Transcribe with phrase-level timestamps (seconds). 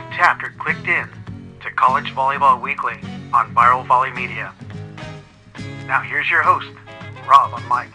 [0.00, 1.08] you've tapped or clicked in
[1.60, 2.94] to College Volleyball Weekly
[3.32, 4.54] on Viral Volley Media.
[5.86, 6.68] Now here's your host,
[7.28, 7.90] Rob on mic.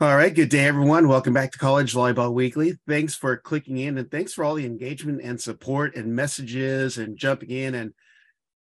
[0.00, 1.08] All right, good day, everyone.
[1.08, 2.74] Welcome back to College Volleyball Weekly.
[2.86, 7.16] Thanks for clicking in and thanks for all the engagement and support and messages and
[7.16, 7.94] jumping in and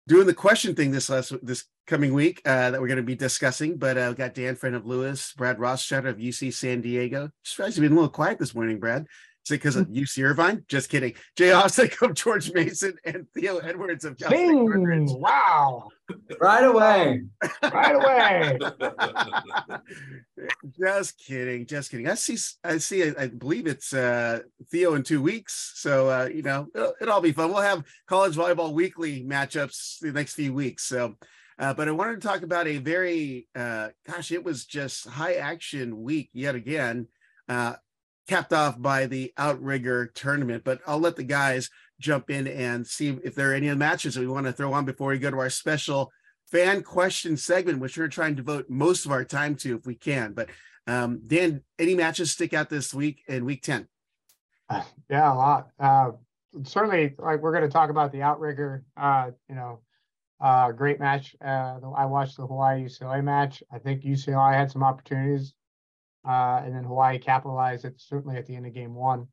[0.09, 3.15] doing the question thing this last this coming week uh, that we're going to be
[3.15, 3.77] discussing.
[3.77, 7.29] But uh, got Dan, friend of Lewis, Brad Rostratter of UC San Diego.
[7.43, 9.05] Surprised you've been a little quiet this morning, Brad.
[9.49, 10.63] Is it because of UC Irvine?
[10.67, 11.15] Just kidding.
[11.35, 15.89] Jay Hosack of George Mason and Theo Edwards of Cal State Wow.
[16.39, 17.23] Right away.
[17.63, 18.59] Right away.
[20.79, 21.65] just kidding.
[21.65, 22.07] Just kidding.
[22.07, 22.37] I see.
[22.63, 23.03] I see.
[23.03, 25.73] I, I believe it's uh, Theo in two weeks.
[25.77, 27.51] So uh, you know, it'll, it'll all be fun.
[27.51, 30.83] We'll have college volleyball weekly matchups the next few weeks.
[30.83, 31.15] So.
[31.57, 35.33] Uh, but I wanted to talk about a very, uh, gosh, it was just high
[35.33, 37.07] action week yet again,
[37.49, 37.73] uh,
[38.29, 40.63] capped off by the Outrigger tournament.
[40.63, 44.21] But I'll let the guys jump in and see if there are any matches that
[44.21, 46.11] we want to throw on before we go to our special
[46.51, 49.95] fan question segment, which we're trying to devote most of our time to if we
[49.95, 50.33] can.
[50.33, 50.49] But
[50.85, 53.87] um, Dan, any matches stick out this week in week 10?
[55.09, 55.69] Yeah, a lot.
[55.79, 56.11] Uh,
[56.63, 59.79] certainly, like we're going to talk about the Outrigger, uh, you know,
[60.39, 61.35] uh, great match.
[61.43, 63.63] Uh, I watched the Hawaii UCLA match.
[63.71, 65.55] I think UCLA had some opportunities,
[66.27, 69.27] uh, and then Hawaii capitalized it certainly at the end of game one.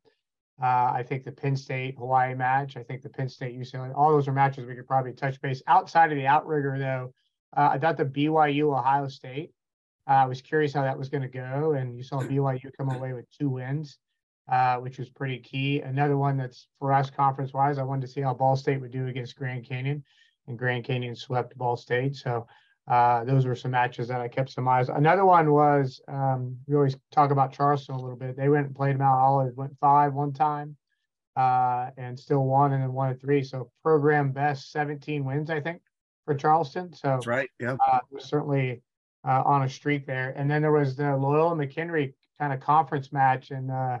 [0.61, 2.77] Uh, I think the Penn State Hawaii match.
[2.77, 3.93] I think the Penn State UCLA.
[3.95, 5.61] All those are matches we could probably touch base.
[5.67, 7.13] Outside of the outrigger, though,
[7.55, 9.51] uh, I thought the BYU Ohio State.
[10.09, 12.89] Uh, I was curious how that was going to go, and you saw BYU come
[12.89, 13.99] away with two wins,
[14.79, 15.81] which was pretty key.
[15.81, 17.77] Another one that's for us conference wise.
[17.77, 20.03] I wanted to see how Ball State would do against Grand Canyon
[20.47, 22.15] and Grand Canyon swept Ball State.
[22.15, 22.47] So
[22.87, 24.87] uh, those were some matches that I kept some eyes.
[24.87, 28.37] Another one was um, we always talk about Charleston a little bit.
[28.37, 30.77] They went and played Mount Olive, went five one time,
[31.35, 33.43] uh, and still won, and then won at three.
[33.43, 35.81] So program best 17 wins, I think,
[36.23, 36.93] for Charleston.
[36.93, 37.49] So that's right.
[37.59, 38.81] Yeah, uh, was certainly
[39.27, 40.33] uh, on a streak there.
[40.37, 43.99] And then there was the Loyola McKendree kind of conference match, and uh,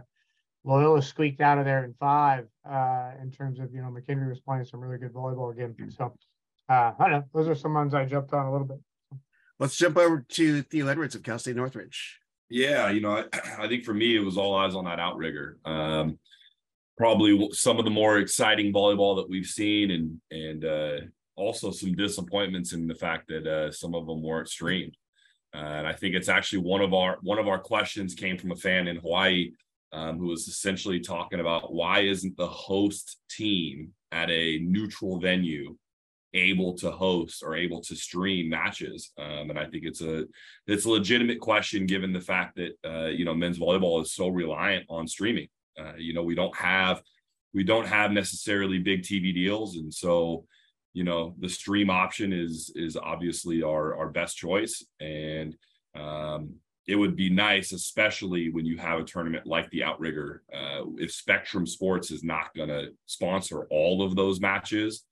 [0.63, 2.47] Loyola squeaked out of there in five.
[2.69, 5.75] Uh, in terms of you know McKendree was playing some really good volleyball again.
[5.89, 6.13] So
[6.69, 7.23] uh, I don't know.
[7.33, 8.79] Those are some ones I jumped on a little bit.
[9.59, 12.19] Let's jump over to Theo Edwards of Cal State Northridge.
[12.49, 13.25] Yeah, you know, I,
[13.59, 15.57] I think for me it was all eyes on that outrigger.
[15.65, 16.19] Um,
[16.97, 20.97] probably some of the more exciting volleyball that we've seen, and and uh,
[21.35, 24.95] also some disappointments in the fact that uh, some of them weren't streamed.
[25.55, 28.51] Uh, and I think it's actually one of our one of our questions came from
[28.51, 29.51] a fan in Hawaii
[29.91, 35.75] um, who was essentially talking about why isn't the host team at a neutral venue
[36.37, 40.25] able to host or able to stream matches um, and i think it's a
[40.67, 44.27] it's a legitimate question given the fact that uh, you know men's volleyball is so
[44.27, 45.47] reliant on streaming.
[45.79, 47.01] Uh, you know we don't have
[47.53, 50.45] we don't have necessarily big tv deals and so
[50.97, 54.83] you know the stream option is is obviously our our best choice.
[54.99, 55.55] And
[55.95, 56.55] um,
[56.87, 61.11] it would be nice especially when you have a tournament like the outrigger uh, if
[61.11, 65.03] spectrum sports is not going to sponsor all of those matches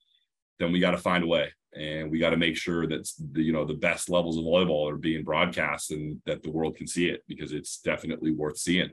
[0.58, 1.52] then we got to find a way.
[1.74, 4.90] And we got to make sure that the you know the best levels of volleyball
[4.90, 8.90] are being broadcast and that the world can see it because it's definitely worth seeing.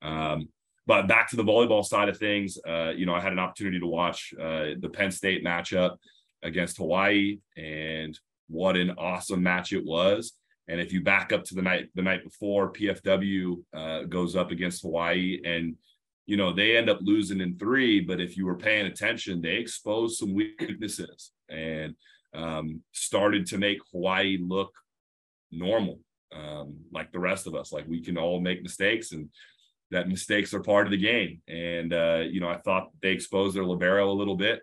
[0.00, 0.48] Um,
[0.86, 3.78] but back to the volleyball side of things uh, you know i had an opportunity
[3.78, 5.96] to watch uh, the penn state matchup
[6.42, 8.18] against hawaii and
[8.52, 10.34] what an awesome match it was.
[10.68, 14.50] And if you back up to the night the night before pfw uh, goes up
[14.50, 15.76] against hawaii and
[16.32, 19.56] you know, they end up losing in three, but if you were paying attention, they
[19.56, 21.94] exposed some weaknesses and
[22.32, 24.72] um, started to make Hawaii look
[25.50, 26.00] normal,
[26.34, 27.70] um, like the rest of us.
[27.70, 29.28] Like we can all make mistakes and
[29.90, 31.42] that mistakes are part of the game.
[31.48, 34.62] And, uh, you know, I thought they exposed their Libero a little bit.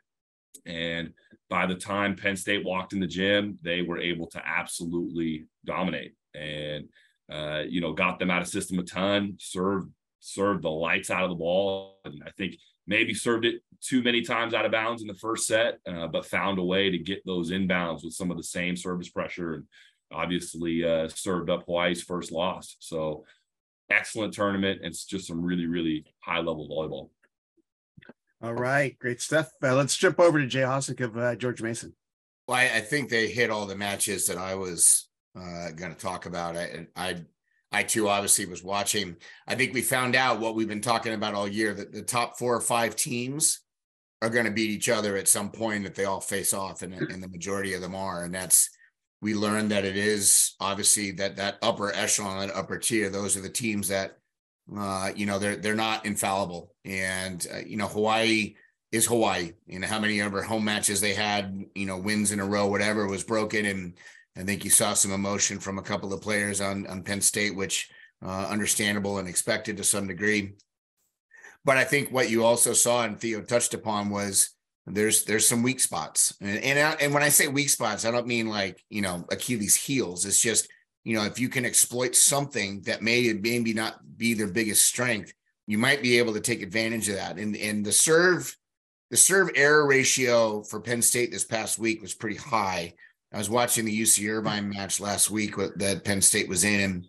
[0.65, 1.13] And
[1.51, 6.15] by the time Penn State walked in the gym, they were able to absolutely dominate
[6.33, 6.85] and,
[7.31, 11.23] uh, you know, got them out of system a ton, served served the lights out
[11.23, 11.99] of the ball.
[12.05, 12.57] And I think
[12.87, 16.25] maybe served it too many times out of bounds in the first set, uh, but
[16.25, 19.63] found a way to get those inbounds with some of the same service pressure and
[20.11, 22.75] obviously uh, served up Hawaii's first loss.
[22.79, 23.25] So
[23.89, 24.81] excellent tournament.
[24.83, 27.09] It's just some really, really high level volleyball.
[28.41, 29.51] All right, great stuff.
[29.61, 31.93] Uh, let's jump over to Jay Hosack of uh, George Mason.
[32.47, 35.99] Well, I, I, think they hit all the matches that I was uh, going to
[35.99, 36.55] talk about.
[36.55, 37.17] I, I
[37.71, 39.15] I too obviously was watching.
[39.47, 42.37] I think we found out what we've been talking about all year that the top
[42.37, 43.61] four or five teams
[44.21, 46.93] are going to beat each other at some point that they all face off, and,
[46.93, 48.23] and the majority of them are.
[48.23, 48.69] And that's
[49.21, 53.41] we learned that it is obviously that that upper echelon, that upper tier, those are
[53.41, 54.17] the teams that
[54.77, 58.55] uh, you know they're they're not infallible, and uh, you know Hawaii
[58.91, 59.53] is Hawaii.
[59.67, 62.67] You know how many ever home matches they had, you know wins in a row,
[62.67, 63.93] whatever was broken, and
[64.37, 67.55] I think you saw some emotion from a couple of players on on Penn State,
[67.55, 67.89] which
[68.23, 70.53] uh, understandable and expected to some degree.
[71.65, 74.55] But I think what you also saw and Theo touched upon was
[74.85, 78.11] there's there's some weak spots, and and, I, and when I say weak spots, I
[78.11, 80.25] don't mean like you know Achilles heels.
[80.25, 80.67] It's just
[81.03, 85.33] you know if you can exploit something that may maybe not be their biggest strength,
[85.67, 87.37] you might be able to take advantage of that.
[87.37, 88.55] And and the serve
[89.11, 92.93] the serve error ratio for Penn State this past week was pretty high.
[93.33, 97.07] I was watching the UC Irvine match last week that Penn State was in, and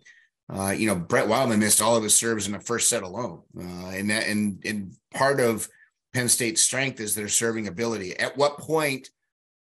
[0.49, 3.41] uh, you know, Brett Wildman missed all of his serves in the first set alone,
[3.57, 5.67] uh, and that and and part of
[6.13, 8.17] Penn State's strength is their serving ability.
[8.17, 9.09] At what point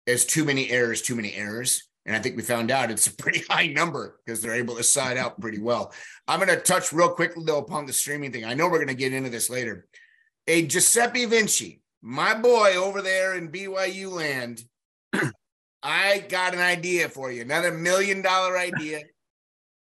[0.06, 1.84] is too many errors too many errors?
[2.06, 4.82] And I think we found out it's a pretty high number because they're able to
[4.82, 5.92] side out pretty well.
[6.26, 8.46] I'm going to touch real quickly though upon the streaming thing.
[8.46, 9.86] I know we're going to get into this later.
[10.46, 14.64] A Giuseppe Vinci, my boy over there in BYU land,
[15.88, 19.04] I got an idea for you, another million dollar idea.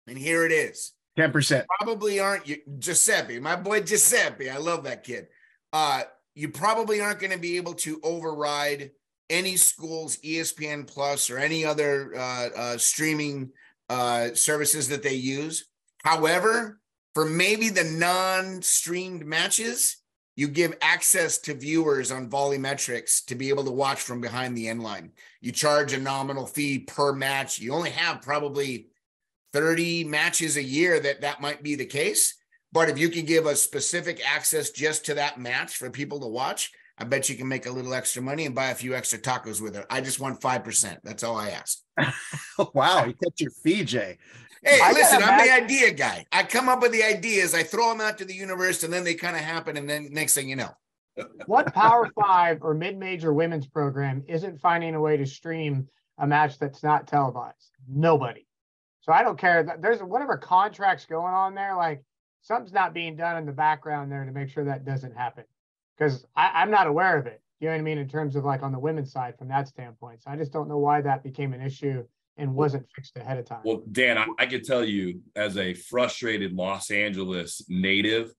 [0.06, 0.92] And here it is.
[1.18, 1.64] 10%.
[1.80, 4.48] Probably aren't you, Giuseppe, my boy Giuseppe.
[4.48, 5.26] I love that kid.
[5.72, 6.02] Uh,
[6.36, 8.92] you probably aren't going to be able to override
[9.28, 13.50] any school's ESPN Plus or any other uh, uh, streaming
[13.88, 15.66] uh, services that they use.
[16.04, 16.78] However,
[17.14, 19.96] for maybe the non-streamed matches,
[20.36, 24.68] you give access to viewers on Volleymetrics to be able to watch from behind the
[24.68, 25.10] end line.
[25.46, 27.60] You charge a nominal fee per match.
[27.60, 28.88] You only have probably
[29.52, 32.34] 30 matches a year that that might be the case.
[32.72, 36.26] But if you can give a specific access just to that match for people to
[36.26, 39.20] watch, I bet you can make a little extra money and buy a few extra
[39.20, 39.86] tacos with it.
[39.88, 40.98] I just want 5%.
[41.04, 41.78] That's all I ask.
[42.74, 43.04] wow.
[43.04, 44.18] You kept your fee, Jay.
[44.64, 46.26] Hey, I listen, I'm the idea guy.
[46.32, 49.04] I come up with the ideas, I throw them out to the universe, and then
[49.04, 49.76] they kind of happen.
[49.76, 50.72] And then next thing you know.
[51.46, 56.26] What Power Five or mid major women's program isn't finding a way to stream a
[56.26, 57.70] match that's not televised?
[57.88, 58.46] Nobody.
[59.00, 59.76] So I don't care.
[59.80, 62.02] There's whatever contracts going on there, like
[62.42, 65.44] something's not being done in the background there to make sure that doesn't happen.
[65.96, 67.40] Because I'm not aware of it.
[67.60, 67.98] You know what I mean?
[67.98, 70.22] In terms of like on the women's side from that standpoint.
[70.22, 72.04] So I just don't know why that became an issue
[72.36, 73.60] and wasn't fixed ahead of time.
[73.64, 78.32] Well, Dan, I, I can tell you as a frustrated Los Angeles native,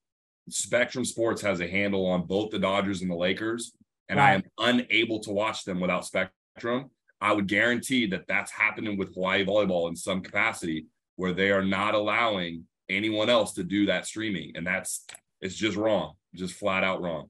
[0.49, 3.73] Spectrum Sports has a handle on both the Dodgers and the Lakers,
[4.09, 4.29] and right.
[4.29, 6.89] I am unable to watch them without Spectrum.
[7.19, 10.85] I would guarantee that that's happening with Hawaii volleyball in some capacity
[11.15, 14.51] where they are not allowing anyone else to do that streaming.
[14.55, 15.05] And that's,
[15.41, 17.29] it's just wrong, just flat out wrong.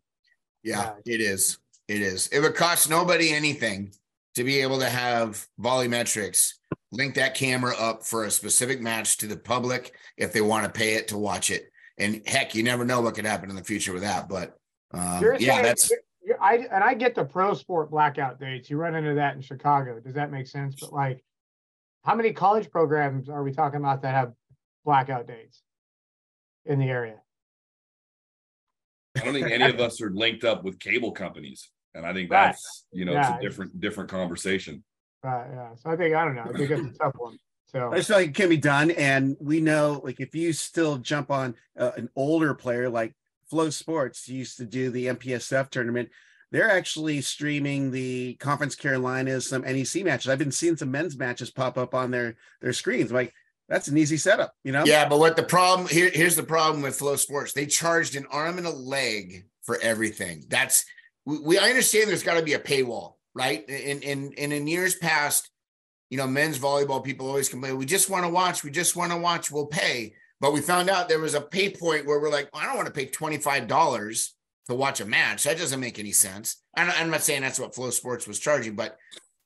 [0.63, 1.57] Yeah, it is.
[1.87, 2.27] It is.
[2.27, 3.93] It would cost nobody anything
[4.35, 6.53] to be able to have Volleymetrics
[6.91, 10.71] link that camera up for a specific match to the public if they want to
[10.71, 11.71] pay it to watch it.
[11.97, 14.29] And heck, you never know what could happen in the future with that.
[14.29, 14.57] But
[14.91, 15.91] um, yeah, that's
[16.39, 18.69] I and I get the pro sport blackout dates.
[18.69, 19.99] You run into that in Chicago.
[19.99, 20.75] Does that make sense?
[20.79, 21.23] But like,
[22.03, 24.33] how many college programs are we talking about that have
[24.85, 25.61] blackout dates
[26.65, 27.15] in the area?
[29.17, 32.29] I don't think any of us are linked up with cable companies, and I think
[32.29, 32.99] that's right.
[32.99, 34.83] you know yeah, it's a different different conversation.
[35.23, 35.47] Right.
[35.51, 35.75] Yeah.
[35.75, 36.43] So I think I don't know.
[36.43, 37.37] I think it's a tough one.
[37.67, 40.53] So I just feel like it can be done, and we know like if you
[40.53, 43.13] still jump on uh, an older player like
[43.51, 46.09] FloSports used to do the MPSF tournament.
[46.49, 50.29] They're actually streaming the Conference Carolinas, some NEC matches.
[50.29, 53.11] I've been seeing some men's matches pop up on their their screens.
[53.11, 53.33] Like
[53.67, 54.85] that's an easy setup, you know?
[54.85, 57.53] Yeah, but what the problem here, here's the problem with FloSports.
[57.53, 60.45] They charged an arm and a leg for everything.
[60.47, 60.85] That's
[61.25, 63.67] we, we I understand there's got to be a paywall, right?
[63.67, 65.49] In in and in years past,
[66.09, 69.11] you know, men's volleyball people always complain, we just want to watch, we just want
[69.11, 70.13] to watch, we'll pay.
[70.39, 72.87] But we found out there was a pay point where we're like, I don't want
[72.87, 74.29] to pay $25
[74.67, 75.43] to watch a match.
[75.43, 76.61] That doesn't make any sense.
[76.75, 78.97] I'm not saying that's what FloSports was charging, but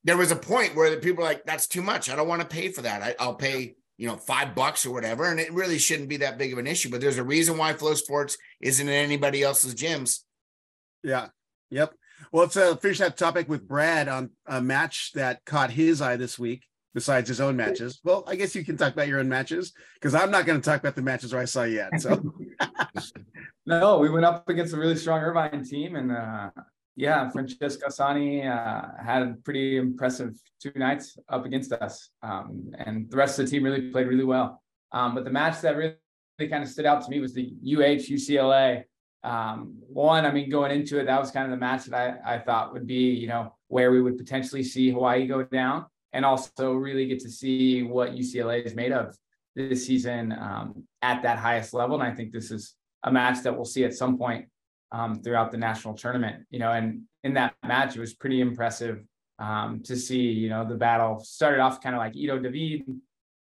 [0.04, 2.10] there was a point where the people are like, that's too much.
[2.10, 3.02] I don't want to pay for that.
[3.02, 5.30] I, I'll pay, you know, five bucks or whatever.
[5.30, 6.90] And it really shouldn't be that big of an issue.
[6.90, 10.20] But there's a reason why FloSports isn't in anybody else's gyms.
[11.04, 11.28] Yeah.
[11.70, 11.94] Yep.
[12.32, 16.16] Well, let's uh, finish that topic with Brad on a match that caught his eye
[16.16, 18.00] this week besides his own matches.
[18.04, 20.66] Well, I guess you can talk about your own matches because I'm not going to
[20.66, 22.02] talk about the matches where I saw you yet.
[22.02, 22.22] So,
[23.66, 26.50] no, we went up against a really strong Irvine team, and uh,
[26.96, 33.10] yeah, Francesco Sani uh, had a pretty impressive two nights up against us, um, and
[33.10, 34.62] the rest of the team really played really well.
[34.92, 35.96] Um, but the match that really,
[36.38, 38.84] really kind of stood out to me was the UH UCLA.
[39.24, 42.36] Um, one, I mean, going into it, that was kind of the match that I,
[42.36, 45.86] I thought would be, you know, where we would potentially see Hawaii go down.
[46.14, 49.16] and also really get to see what UCLA is made of
[49.56, 52.02] this season um, at that highest level.
[52.02, 54.46] And I think this is a match that we'll see at some point
[54.92, 56.46] um, throughout the national tournament.
[56.50, 59.04] You know, and in that match, it was pretty impressive
[59.40, 60.22] um, to see.
[60.22, 62.84] You know, the battle started off kind of like Ido David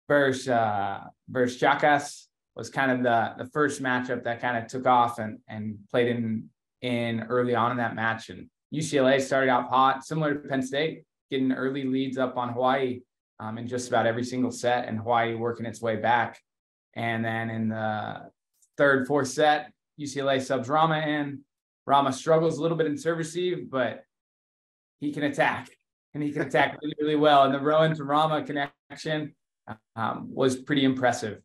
[0.08, 2.25] versus uh, versus Chakas
[2.56, 6.08] was kind of the the first matchup that kind of took off and and played
[6.08, 6.48] in
[6.82, 8.30] in early on in that match.
[8.30, 13.00] And UCLA started out hot, similar to Penn State, getting early leads up on Hawaii
[13.38, 16.40] um, in just about every single set, and Hawaii working its way back.
[16.94, 18.30] And then in the
[18.78, 19.70] third, fourth set,
[20.00, 21.40] UCLA subs Rama in.
[21.86, 24.02] Rama struggles a little bit in serve receive, but
[24.98, 25.68] he can attack
[26.14, 27.44] and he can attack really, really well.
[27.44, 29.34] And the Rowan to Rama connection
[29.94, 31.40] um, was pretty impressive.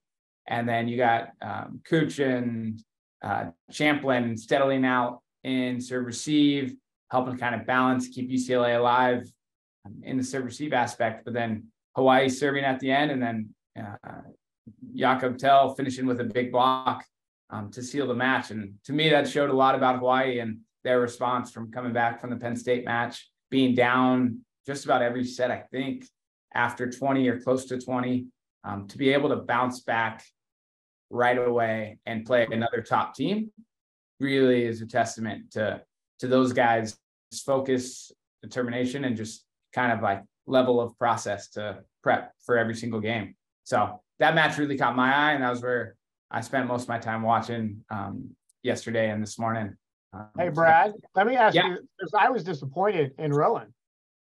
[0.48, 1.81] And then you got um,
[2.19, 2.81] and
[3.24, 6.75] uh, Champlin steadily out in serve receive,
[7.10, 9.31] helping kind of balance, keep UCLA alive
[9.86, 11.25] um, in the serve receive aspect.
[11.25, 14.21] But then Hawaii serving at the end, and then uh,
[14.95, 17.05] Jakob Thelle finishing with a big block
[17.50, 18.51] um, to seal the match.
[18.51, 22.19] And to me, that showed a lot about Hawaii and their response from coming back
[22.19, 26.05] from the Penn State match, being down just about every set, I think,
[26.53, 28.27] after 20 or close to 20,
[28.63, 30.24] um, to be able to bounce back
[31.10, 33.51] right away and play another top team
[34.20, 35.82] really is a testament to
[36.20, 36.96] to those guys
[37.46, 43.00] focus determination and just kind of like level of process to prep for every single
[43.00, 43.36] game.
[43.63, 45.96] So that match really caught my eye and that was where
[46.30, 48.30] i spent most of my time watching um,
[48.63, 49.75] yesterday and this morning.
[50.13, 51.68] Um, hey brad so, let me ask yeah.
[51.68, 53.74] you because i was disappointed in rowan.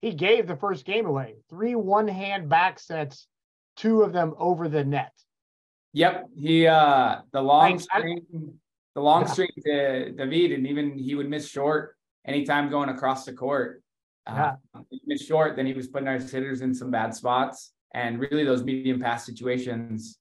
[0.00, 3.26] He gave the first game away three one hand back sets
[3.78, 5.12] two of them over the net
[5.92, 8.24] Yep, he uh the long string,
[8.94, 9.28] the long yeah.
[9.28, 13.82] string to David, and even he would miss short anytime going across the court.
[14.26, 14.80] Uh, yeah.
[14.90, 18.44] he missed short, then he was putting our hitters in some bad spots, and really
[18.44, 20.18] those medium pass situations,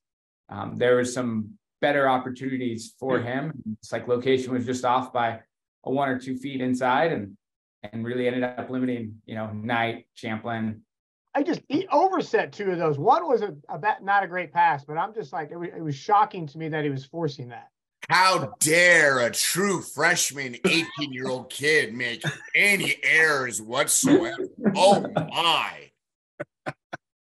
[0.47, 1.49] um, there was some
[1.81, 3.51] better opportunities for him.
[3.79, 5.41] It's like location was just off by
[5.83, 7.35] a one or two feet inside, and
[7.83, 10.81] and really ended up limiting you know Knight, Champlin,
[11.37, 12.97] I just he overset two of those.
[12.97, 15.83] One was a, a not a great pass, but I'm just like it was, it
[15.83, 17.67] was shocking to me that he was forcing that.
[18.09, 22.23] How dare a true freshman, 18 year old kid make
[22.55, 24.47] any errors whatsoever?
[24.75, 25.91] Oh my.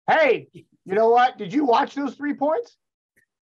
[0.10, 1.38] Hey, you know what?
[1.38, 2.78] Did you watch those three points?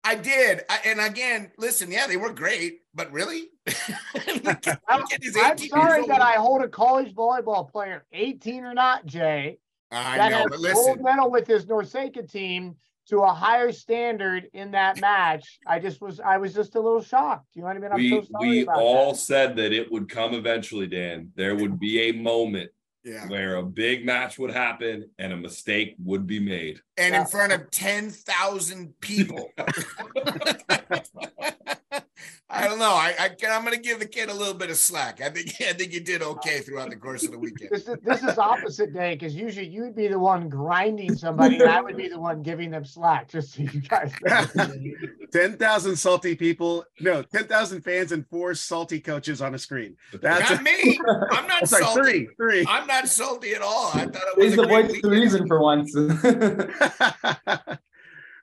[0.05, 0.61] I did.
[0.69, 3.49] I, and again, listen, yeah, they were great, but really?
[4.87, 9.59] I'm, I'm sorry that I hold a college volleyball player, 18 or not, Jay,
[9.93, 10.85] I that know, has but listen.
[10.85, 12.77] gold medal with his NORCECA team
[13.09, 15.59] to a higher standard in that match.
[15.67, 17.47] I just was I was just a little shocked.
[17.55, 17.91] You know what I mean?
[17.93, 19.19] I'm we so sorry we about all that.
[19.19, 21.31] said that it would come eventually, Dan.
[21.35, 22.71] There would be a moment
[23.03, 23.27] Yeah.
[23.29, 26.81] where a big match would happen and a mistake would be made.
[26.97, 27.23] And Yeah.
[27.23, 29.51] in front of 10,000 people.
[32.53, 32.93] I don't know.
[32.93, 35.21] I, I I'm going to give the kid a little bit of slack.
[35.21, 37.71] I think I think you did okay throughout the course of the weekend.
[37.71, 41.71] This is this is opposite day because usually you'd be the one grinding somebody and
[41.71, 43.29] I would be the one giving them slack.
[43.29, 44.13] Just so you guys.
[44.25, 44.47] know.
[45.33, 46.85] 10,000 salty people.
[47.01, 49.97] No, 10,000 fans and four salty coaches on a screen.
[50.21, 50.99] That's Not me.
[51.31, 52.03] I'm not That's like salty.
[52.03, 52.67] three, three.
[52.69, 53.91] I'm not salty at all.
[53.95, 55.95] I thought it was He's the voice of the reason for once.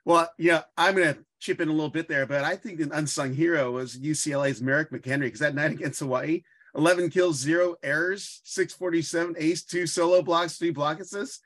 [0.06, 2.92] well, yeah, I'm going to chip in a little bit there, but I think an
[2.92, 6.42] unsung hero was UCLA's Merrick McHenry because that night against Hawaii,
[6.74, 11.40] 11 kills, zero errors, 647 ace, two solo blocks, three block assists.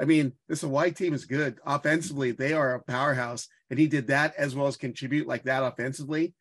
[0.00, 2.30] I mean, this Hawaii team is good offensively.
[2.30, 6.34] They are a powerhouse, and he did that as well as contribute like that offensively.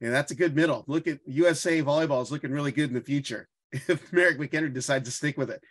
[0.00, 0.84] And that's a good middle.
[0.86, 5.08] Look at USA volleyball is looking really good in the future if Merrick McHenry decides
[5.08, 5.62] to stick with it.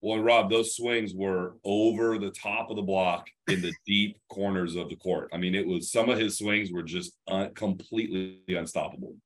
[0.00, 4.76] Well, Rob, those swings were over the top of the block in the deep corners
[4.76, 5.28] of the court.
[5.32, 9.16] I mean, it was some of his swings were just un- completely unstoppable.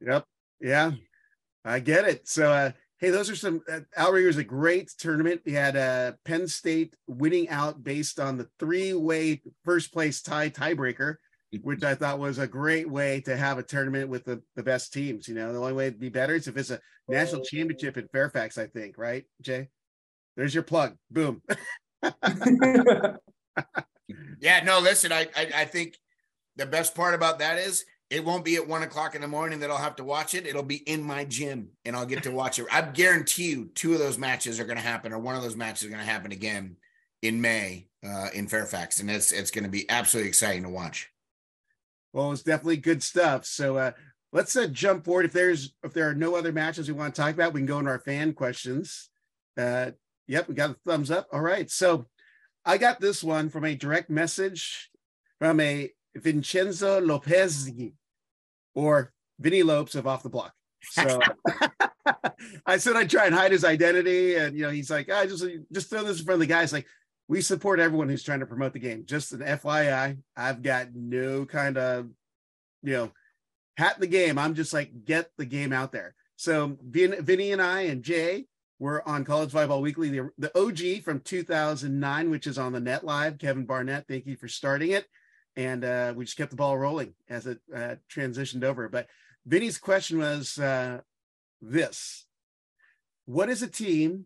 [0.00, 0.24] Yep.
[0.60, 0.92] Yeah,
[1.64, 2.28] I get it.
[2.28, 3.62] So, uh, hey, those are some.
[3.68, 5.42] Uh, Outrigger is a great tournament.
[5.44, 11.16] We had uh, Penn State winning out based on the three-way first place tie tiebreaker,
[11.60, 14.92] which I thought was a great way to have a tournament with the, the best
[14.92, 15.28] teams.
[15.28, 18.08] You know, the only way it'd be better is if it's a national championship in
[18.08, 18.56] Fairfax.
[18.56, 19.68] I think, right, Jay?
[20.36, 20.96] There's your plug.
[21.10, 21.42] Boom.
[24.40, 25.96] Yeah, no, listen, I, I I think
[26.56, 29.60] the best part about that is it won't be at one o'clock in the morning
[29.60, 30.46] that I'll have to watch it.
[30.46, 32.66] It'll be in my gym and I'll get to watch it.
[32.70, 35.84] I guarantee you two of those matches are gonna happen, or one of those matches
[35.84, 36.76] is gonna happen again
[37.22, 38.98] in May uh in Fairfax.
[39.00, 41.11] And it's it's gonna be absolutely exciting to watch.
[42.12, 43.44] Well, it's definitely good stuff.
[43.46, 43.92] So uh,
[44.32, 45.24] let's uh, jump forward.
[45.24, 47.66] If there's if there are no other matches we want to talk about, we can
[47.66, 49.10] go into our fan questions.
[49.56, 49.92] Uh,
[50.28, 51.28] Yep, we got a thumbs up.
[51.32, 51.70] All right.
[51.70, 52.06] So
[52.64, 54.90] I got this one from a direct message
[55.38, 57.70] from a Vincenzo Lopez
[58.74, 60.52] or Vinny Lopes of Off the Block.
[60.82, 61.20] So
[62.66, 64.36] I said I'd try and hide his identity.
[64.36, 66.72] And you know, he's like, I just just throw this in front of the guys.
[66.72, 66.86] Like,
[67.28, 69.04] we support everyone who's trying to promote the game.
[69.06, 72.10] Just an FYI, I've got no kind of,
[72.82, 73.12] you know,
[73.76, 74.38] hat in the game.
[74.38, 76.14] I'm just like, get the game out there.
[76.36, 78.46] So Vin, Vinny and I and Jay
[78.78, 83.04] were on College Volleyball Weekly, the, the OG from 2009, which is on the net
[83.04, 83.38] live.
[83.38, 85.06] Kevin Barnett, thank you for starting it.
[85.54, 88.88] And uh, we just kept the ball rolling as it uh, transitioned over.
[88.88, 89.06] But
[89.46, 91.00] Vinny's question was uh,
[91.60, 92.26] this
[93.26, 94.24] What is a team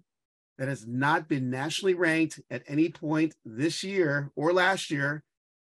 [0.59, 5.23] that has not been nationally ranked at any point this year or last year,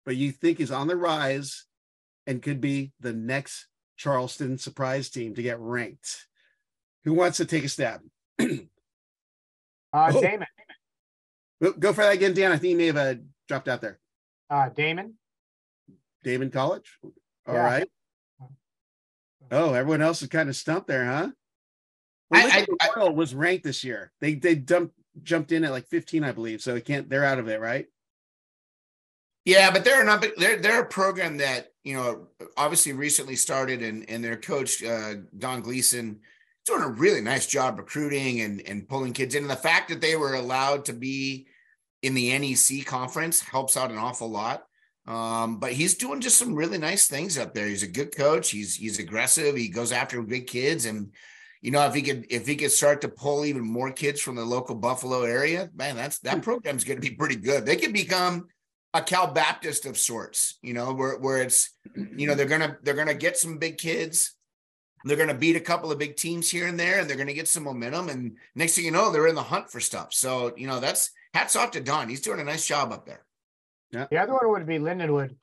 [0.04, 1.66] but you think is on the rise
[2.26, 6.26] and could be the next Charleston surprise team to get ranked?
[7.04, 8.00] Who wants to take a stab?
[8.40, 8.46] uh,
[9.94, 10.20] Oh.
[10.20, 10.46] Daemen.
[11.78, 12.50] Go for that again, Dan.
[12.50, 13.14] I think you may have uh,
[13.46, 14.00] dropped out there.
[14.50, 15.12] Uh, Daemen.
[16.24, 16.98] Daemen College.
[17.46, 17.88] All right.
[18.40, 18.46] Yeah.
[19.52, 21.28] Oh, everyone else is kind of stumped there, huh?
[22.32, 24.12] I- Well, I- Lincoln Royal was ranked this year.
[24.20, 26.62] They they dumped jumped in at like 15, I believe.
[26.62, 27.08] So it can't.
[27.08, 27.86] They're out of it, right?
[29.44, 30.24] Yeah, but they're not.
[30.36, 35.14] They're they're a program that you know obviously recently started, and and their coach uh,
[35.36, 36.20] Don Gleason
[36.64, 39.42] doing a really nice job recruiting and and pulling kids in.
[39.44, 41.48] And the fact that they were allowed to be
[42.02, 44.64] in the NEC conference helps out an awful lot.
[45.08, 47.66] Um, but he's doing just some really nice things up there.
[47.66, 48.50] He's a good coach.
[48.50, 49.56] He's he's aggressive.
[49.56, 51.10] He goes after big kids, and
[51.62, 54.34] you know if he could if he could start to pull even more kids from
[54.34, 57.64] the local Buffalo area, man, that's that program's going to be pretty good.
[57.64, 58.48] They could become
[58.92, 62.94] a Cal Baptist of sorts, you know, where where it's you know they're gonna they're
[62.94, 64.34] gonna get some big kids.
[65.04, 67.26] They're going to beat a couple of big teams here and there, and they're going
[67.26, 68.08] to get some momentum.
[68.08, 70.14] And next thing you know, they're in the hunt for stuff.
[70.14, 72.08] So, you know, that's hats off to Don.
[72.08, 73.24] He's doing a nice job up there.
[73.90, 74.06] Yeah.
[74.10, 75.34] The other one would be Lindenwood.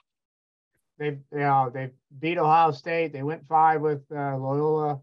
[0.97, 3.12] They, you know, they beat Ohio State.
[3.13, 5.01] They went five with uh, Loyola.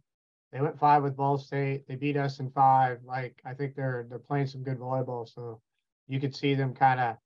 [0.56, 1.86] They went five with Ball State.
[1.86, 3.00] They beat us in five.
[3.04, 5.28] Like I think they're they're playing some good volleyball.
[5.28, 5.60] So
[6.08, 7.16] you could see them kind of,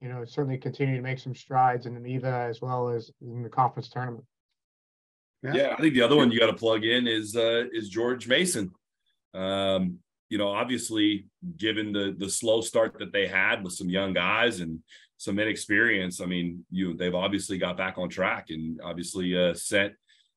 [0.00, 3.42] you know, certainly continue to make some strides in the MIVA as well as in
[3.42, 4.24] the conference tournament.
[5.42, 5.74] Yeah.
[5.76, 8.70] I think the other one you got to plug in is uh is George Mason.
[9.34, 9.98] Um,
[10.30, 11.26] you know, obviously,
[11.58, 14.78] given the the slow start that they had with some young guys and
[15.18, 19.92] some inexperience, I mean, you they've obviously got back on track and obviously uh sent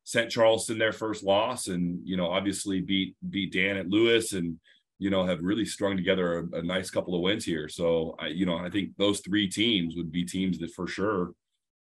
[0.07, 4.57] sent Charleston their first loss and you know obviously beat beat Dan at Lewis and
[4.99, 7.67] you know have really strung together a, a nice couple of wins here.
[7.67, 11.33] So I you know I think those three teams would be teams that for sure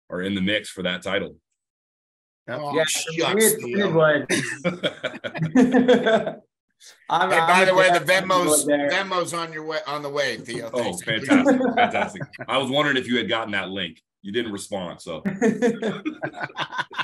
[0.09, 1.35] are in the mix for that title.
[2.47, 3.91] Oh, Yeah, shucks, Theo.
[3.91, 4.31] Lindenwood.
[7.09, 10.09] I'm, Hey, I'm by the way, the a Venmo's Venmo's on your way on the
[10.09, 10.69] way, Theo.
[10.73, 11.61] Oh, fantastic.
[11.75, 12.21] Fantastic.
[12.47, 14.01] I was wondering if you had gotten that link.
[14.21, 15.01] You didn't respond.
[15.01, 15.23] So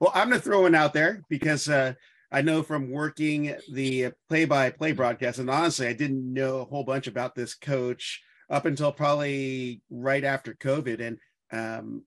[0.00, 1.94] Well, I'm going to throw one out there because uh,
[2.30, 7.06] I know from working the play-by-play broadcast, and honestly, I didn't know a whole bunch
[7.06, 11.18] about this coach up until probably right after COVID, and
[11.52, 12.02] um,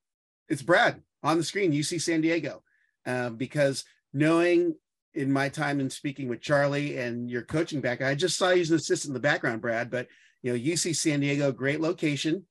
[0.50, 2.64] it's Brad on the screen, UC San Diego,
[3.06, 4.76] um, because knowing
[5.14, 8.62] in my time in speaking with Charlie and your coaching back, I just saw you
[8.62, 10.08] as an assistant in the background, Brad, but
[10.44, 12.46] you know, UC San Diego, great location,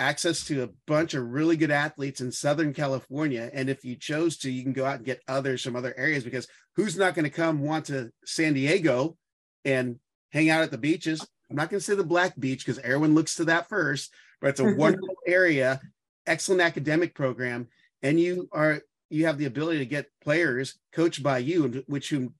[0.00, 3.50] access to a bunch of really good athletes in Southern California.
[3.52, 6.24] And if you chose to, you can go out and get others from other areas
[6.24, 9.16] because who's not going to come want to San Diego
[9.64, 9.96] and
[10.32, 11.24] hang out at the beaches?
[11.50, 14.48] I'm not going to say the Black Beach because everyone looks to that first, but
[14.50, 15.80] it's a wonderful area,
[16.26, 17.68] excellent academic program,
[18.02, 22.34] and you are you have the ability to get players coached by you, which whom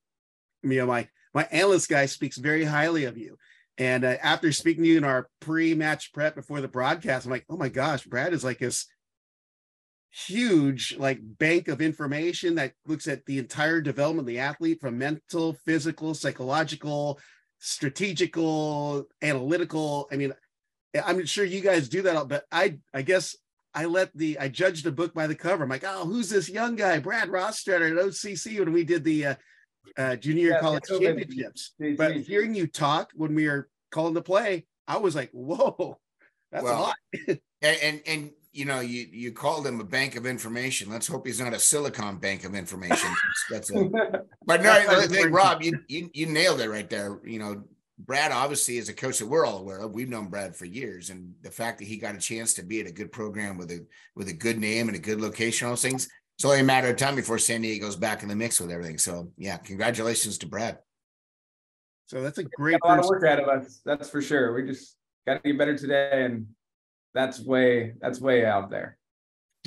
[0.62, 3.36] you know my my analyst guy speaks very highly of you.
[3.80, 7.46] And uh, after speaking to you in our pre-match prep before the broadcast, I'm like,
[7.48, 8.86] oh my gosh, Brad is like this
[10.10, 14.98] huge like bank of information that looks at the entire development of the athlete from
[14.98, 17.18] mental, physical, psychological,
[17.58, 20.08] strategical, analytical.
[20.12, 20.34] I mean,
[21.02, 23.34] I'm sure you guys do that, but I I guess
[23.72, 25.62] I let the I judged a book by the cover.
[25.64, 29.24] I'm like, oh, who's this young guy, Brad Rostratter at OCC when we did the
[29.24, 29.34] uh,
[29.98, 31.72] uh, junior Yeah, college the COVID championships.
[31.78, 35.30] the- But the- hearing you talk when we were calling the play, I was like,
[35.32, 35.98] whoa,
[36.52, 36.96] that's a lot.
[37.62, 40.90] And, and and you know, you you called him a bank of information.
[40.90, 43.10] Let's hope he's not a silicon bank of information.
[43.50, 43.90] That's, that's a,
[44.46, 47.20] but no, I think Rob, you, you you nailed it right there.
[47.22, 47.64] You know,
[47.98, 49.92] Brad obviously is a coach that we're all aware of.
[49.92, 52.80] We've known Brad for years, and the fact that he got a chance to be
[52.80, 53.84] at a good program with a
[54.16, 56.08] with a good name and a good location, all those things.
[56.40, 58.96] It's only a matter of time before San Diego's back in the mix with everything.
[58.96, 60.78] So yeah, congratulations to Brad.
[62.06, 63.82] So that's a great a lot of work out of us.
[63.84, 64.54] That's for sure.
[64.54, 66.46] We just got to get better today, and
[67.12, 68.96] that's way that's way out there.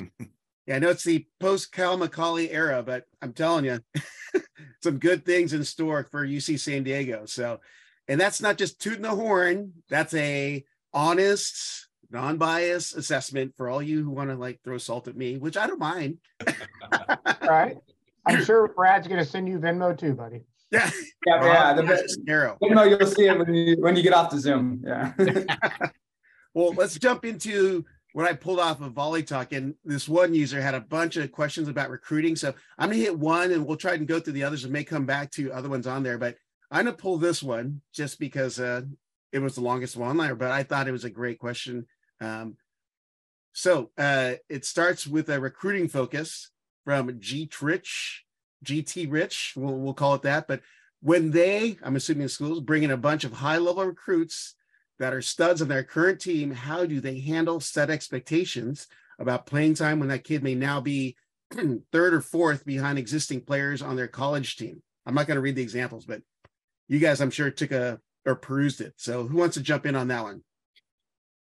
[0.66, 3.78] yeah, I know it's the post Cal McCauley era, but I'm telling you,
[4.82, 7.24] some good things in store for UC San Diego.
[7.26, 7.60] So,
[8.08, 9.74] and that's not just tooting the horn.
[9.88, 15.16] That's a honest, non-biased assessment for all you who want to like throw salt at
[15.16, 16.18] me, which I don't mind.
[17.42, 17.76] right.
[18.24, 20.42] I'm sure Brad's going to send you Venmo too, buddy.
[20.70, 20.90] Yeah,
[21.26, 21.74] yeah, yeah.
[21.74, 24.82] The Venmo, you'll see it when you when you get off the Zoom.
[24.84, 25.12] Yeah.
[26.54, 30.60] well, let's jump into what I pulled off of Volley Talk, and this one user
[30.60, 32.34] had a bunch of questions about recruiting.
[32.34, 34.84] So I'm gonna hit one, and we'll try and go through the others, and may
[34.84, 36.18] come back to other ones on there.
[36.18, 36.36] But
[36.70, 38.82] I'm gonna pull this one just because uh,
[39.32, 41.86] it was the longest one liner, but I thought it was a great question.
[42.24, 42.56] Um,
[43.52, 46.50] so uh, it starts with a recruiting focus
[46.84, 48.24] from G Rich,
[48.64, 50.48] GT Rich, we'll, we'll call it that.
[50.48, 50.60] But
[51.00, 54.54] when they, I'm assuming schools, bring in a bunch of high level recruits
[54.98, 58.86] that are studs on their current team, how do they handle set expectations
[59.18, 61.16] about playing time when that kid may now be
[61.92, 64.82] third or fourth behind existing players on their college team?
[65.06, 66.22] I'm not going to read the examples, but
[66.88, 68.94] you guys, I'm sure, took a or perused it.
[68.96, 70.42] So who wants to jump in on that one?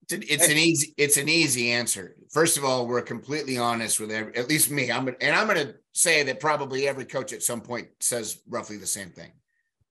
[0.02, 2.16] It's an, it's an easy it's an easy answer.
[2.30, 4.90] First of all, we're completely honest with every, at least me.
[4.90, 8.76] I'm and I'm going to say that probably every coach at some point says roughly
[8.76, 9.30] the same thing.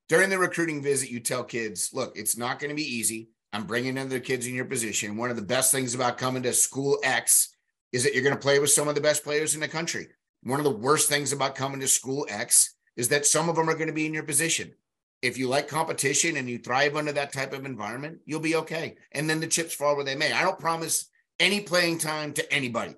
[0.10, 3.30] During the recruiting visit, you tell kids, "Look, it's not going to be easy.
[3.54, 5.18] I'm bringing in the kids in your position.
[5.18, 7.56] One of the best things about coming to school X
[7.92, 10.08] is that you're going to play with some of the best players in the country.
[10.44, 13.70] One of the worst things about coming to school X is that some of them
[13.70, 14.74] are going to be in your position
[15.22, 18.96] if you like competition and you thrive under that type of environment, you'll be okay.
[19.12, 20.32] And then the chips fall where they may.
[20.32, 22.96] I don't promise any playing time to anybody.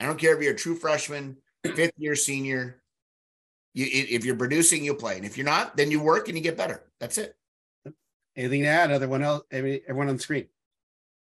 [0.00, 2.82] I don't care if you're a true freshman, fifth year senior.
[3.74, 6.42] You, if you're producing, you'll play, and if you're not, then you work and you
[6.42, 6.82] get better.
[6.98, 7.36] That's it.
[8.34, 8.90] Anything to add?
[8.90, 10.46] Everyone else, everyone on the screen.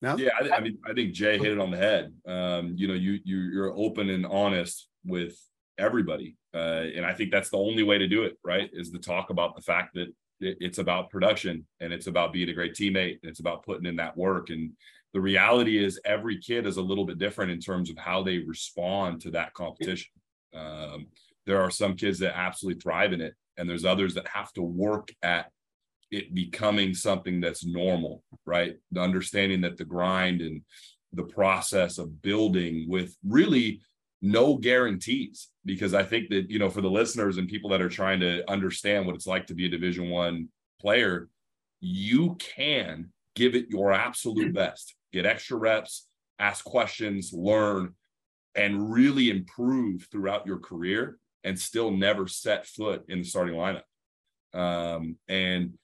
[0.02, 0.16] No.
[0.18, 2.14] Yeah, I, I mean, I think Jay hit it on the head.
[2.26, 5.38] Um, you know, you you you're open and honest with
[5.78, 8.38] everybody, uh, and I think that's the only way to do it.
[8.44, 8.70] Right?
[8.72, 10.08] Is to talk about the fact that
[10.40, 13.96] it's about production and it's about being a great teammate and it's about putting in
[13.98, 14.50] that work.
[14.50, 14.72] And
[15.14, 18.40] the reality is every kid is a little bit different in terms of how they
[18.40, 20.12] respond to that competition.
[20.56, 21.08] Um,
[21.46, 24.62] there are some kids that absolutely thrive in it and there's others that have to
[24.62, 25.52] work at
[26.12, 28.78] it becoming something that's normal right?
[28.92, 30.62] The understanding that the grind and
[31.14, 33.82] the process of building with really
[34.22, 37.90] no guarantees because I think that you know for the listeners and people that are
[37.90, 40.50] trying to understand what it's like to be a Division One
[40.82, 41.30] player,
[41.80, 46.08] you can give it your absolute best, get extra reps,
[46.40, 47.94] ask questions, learn,
[48.56, 53.84] and really improve throughout your career, and still never set foot in the starting lineup.
[54.54, 55.78] Um, and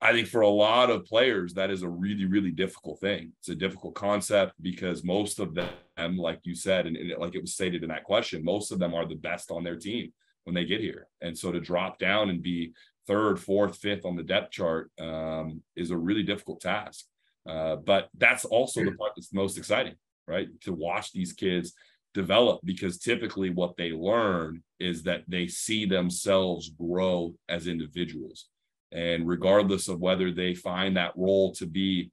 [0.00, 3.32] I think for a lot of players, that is a really, really difficult thing.
[3.40, 7.40] It's a difficult concept because most of them, like you said, and, and like it
[7.40, 10.12] was stated in that question, most of them are the best on their team
[10.44, 11.08] when they get here.
[11.20, 12.72] And so to drop down and be
[13.08, 17.04] third, fourth, fifth on the depth chart um, is a really difficult task.
[17.48, 19.94] Uh, but that's also the part that's most exciting,
[20.28, 20.48] right?
[20.62, 21.72] To watch these kids
[22.14, 28.48] develop because typically what they learn is that they see themselves grow as individuals
[28.92, 32.10] and regardless of whether they find that role to be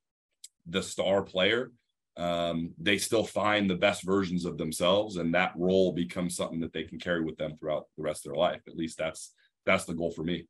[0.68, 1.72] the star player,
[2.18, 6.74] um, they still find the best versions of themselves, and that role becomes something that
[6.74, 8.62] they can carry with them throughout the rest of their life.
[8.68, 9.34] At least that's
[9.66, 10.48] that's the goal for me.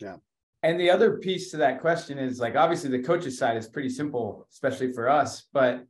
[0.00, 0.16] Yeah.
[0.62, 3.88] And the other piece to that question is like obviously the coaches side is pretty
[3.88, 5.46] simple, especially for us.
[5.52, 5.84] But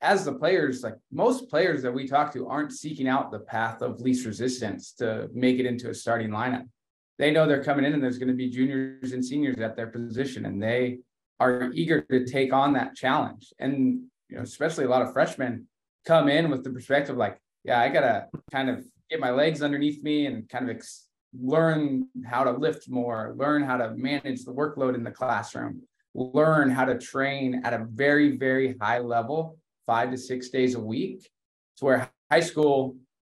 [0.00, 3.82] as the players, like most players that we talk to aren't seeking out the path
[3.82, 6.68] of least resistance to make it into a starting lineup
[7.18, 9.86] they know they're coming in and there's going to be juniors and seniors at their
[9.86, 10.98] position and they
[11.40, 13.52] are eager to take on that challenge.
[13.58, 15.66] And you know especially a lot of freshmen
[16.06, 20.02] come in with the perspective like yeah i gotta kind of get my legs underneath
[20.02, 21.06] me and kind of ex-
[21.38, 25.82] learn how to lift more learn how to manage the workload in the classroom
[26.14, 30.80] learn how to train at a very very high level five to six days a
[30.80, 31.28] week
[31.76, 32.96] to where high school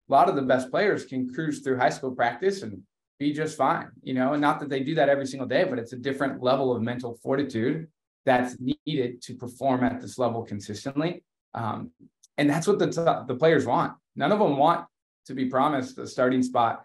[0.08, 2.82] a lot of the best players can cruise through high school practice and
[3.18, 5.79] be just fine, you know, and not that they do that every single day, but
[5.79, 7.88] it's a different level of mental fortitude
[8.24, 11.22] that's needed to perform at this level consistently.
[11.55, 11.90] Um,
[12.37, 13.94] and that's what the, the players want.
[14.16, 14.87] None of them want
[15.26, 16.85] to be promised a starting spot.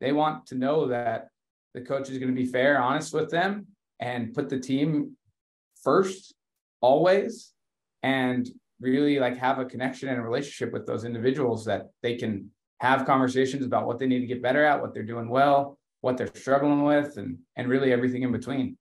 [0.00, 1.28] They want to know that
[1.74, 3.66] the coach is going to be fair, honest with them,
[4.00, 5.16] and put the team
[5.82, 6.34] first
[6.80, 7.52] always,
[8.02, 8.48] and
[8.80, 13.06] really like have a connection and a relationship with those individuals that they can have
[13.06, 16.34] conversations about what they need to get better at, what they're doing well, what they're
[16.34, 18.76] struggling with, and and really everything in between.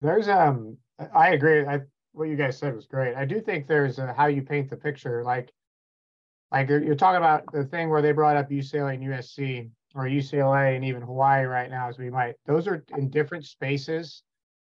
[0.00, 0.76] There's um,
[1.14, 1.66] I agree.
[1.66, 1.80] I
[2.12, 3.16] what you guys said was great.
[3.16, 5.24] I do think there's a, how you paint the picture.
[5.24, 5.50] Like,
[6.52, 10.76] like you're, talking about the thing where they brought up UCLA and USC or UCLA
[10.76, 12.36] and even Hawaii right now, as we might.
[12.46, 14.22] Those are in different spaces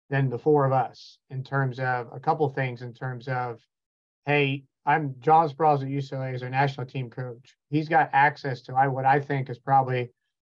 [0.10, 2.82] than the four of us in terms of a couple things.
[2.82, 3.60] In terms of,
[4.26, 7.56] hey, I'm John Speraw at UCLA as our national team coach.
[7.70, 10.10] He's got access to I what I think is probably, you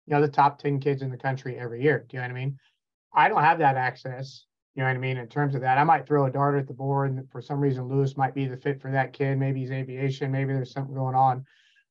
[0.08, 2.06] know, the top 10 kids in the country every year.
[2.10, 2.58] Do you know what I mean?
[3.14, 4.46] I don't have that access.
[4.74, 5.18] You know what I mean?
[5.18, 7.60] In terms of that, I might throw a dart at the board, and for some
[7.60, 9.38] reason, Lewis might be the fit for that kid.
[9.38, 10.32] Maybe he's aviation.
[10.32, 11.46] Maybe there's something going on.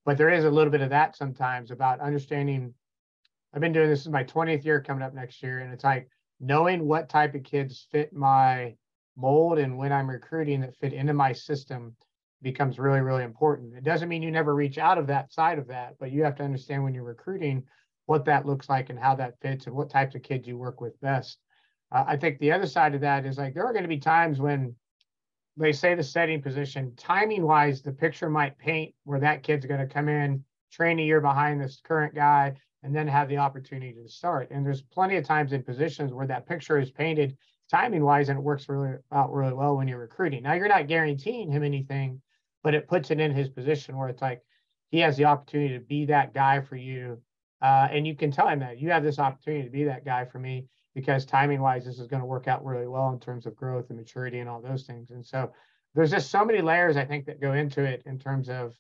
[0.05, 2.75] But there is a little bit of that sometimes about understanding.
[3.55, 5.85] I've been doing this, this is my 20th year coming up next year, and it's
[5.85, 6.09] like
[6.41, 8.75] knowing what type of kids fit my
[9.17, 11.95] mold and when I'm recruiting that fit into my system
[12.43, 13.75] becomes really, really important.
[13.75, 16.37] It doesn't mean you never reach out of that side of that, but you have
[16.37, 17.65] to understand when you're recruiting
[18.07, 20.81] what that looks like and how that fits and what types of kids you work
[20.81, 21.39] with best.
[21.93, 23.99] Uh, I think the other side of that is like there are going to be
[23.99, 24.75] times when
[25.57, 29.87] they say the setting position, timing wise, the picture might paint where that kid's going
[29.87, 33.93] to come in, train a year behind this current guy, and then have the opportunity
[34.03, 34.51] to start.
[34.51, 37.37] And there's plenty of times in positions where that picture is painted
[37.71, 40.43] timing wise and it works really out really well when you're recruiting.
[40.43, 42.21] Now you're not guaranteeing him anything,
[42.63, 44.43] but it puts it in his position where it's like
[44.91, 47.21] he has the opportunity to be that guy for you.
[47.61, 50.25] Uh, and you can tell him that you have this opportunity to be that guy
[50.25, 53.47] for me because timing wise, this is going to work out really well in terms
[53.47, 55.11] of growth and maturity and all those things.
[55.11, 55.53] And so
[55.95, 58.75] there's just so many layers I think that go into it in terms of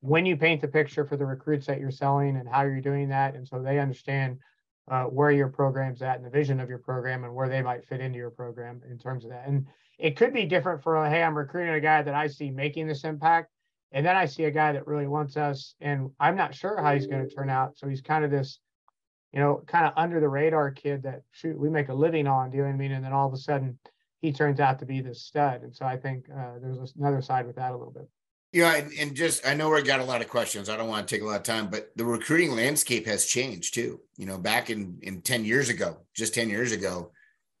[0.00, 3.08] when you paint the picture for the recruits that you're selling and how you're doing
[3.08, 3.34] that.
[3.34, 4.38] And so they understand
[4.90, 7.84] uh, where your program's at and the vision of your program and where they might
[7.84, 9.48] fit into your program in terms of that.
[9.48, 9.66] And
[9.98, 13.04] it could be different for, hey, I'm recruiting a guy that I see making this
[13.04, 13.50] impact.
[13.92, 16.92] And then I see a guy that really wants us, and I'm not sure how
[16.92, 17.78] he's going to turn out.
[17.78, 18.58] So he's kind of this
[19.36, 22.50] you know, kind of under the radar kid that shoot we make a living on.
[22.50, 22.92] Do you know what I mean?
[22.92, 23.78] And then all of a sudden,
[24.22, 25.62] he turns out to be this stud.
[25.62, 28.08] And so I think uh, there's another side with that a little bit.
[28.52, 30.70] Yeah, and, and just I know we got a lot of questions.
[30.70, 33.74] I don't want to take a lot of time, but the recruiting landscape has changed
[33.74, 34.00] too.
[34.16, 37.10] You know, back in in ten years ago, just ten years ago,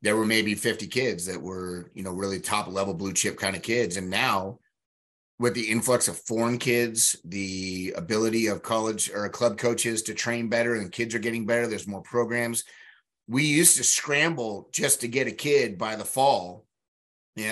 [0.02, 3.56] there were maybe fifty kids that were you know really top level blue chip kind
[3.56, 4.58] of kids, and now
[5.38, 10.48] with the influx of foreign kids, the ability of college or club coaches to train
[10.48, 12.64] better and kids are getting better, there's more programs.
[13.28, 16.64] We used to scramble just to get a kid by the fall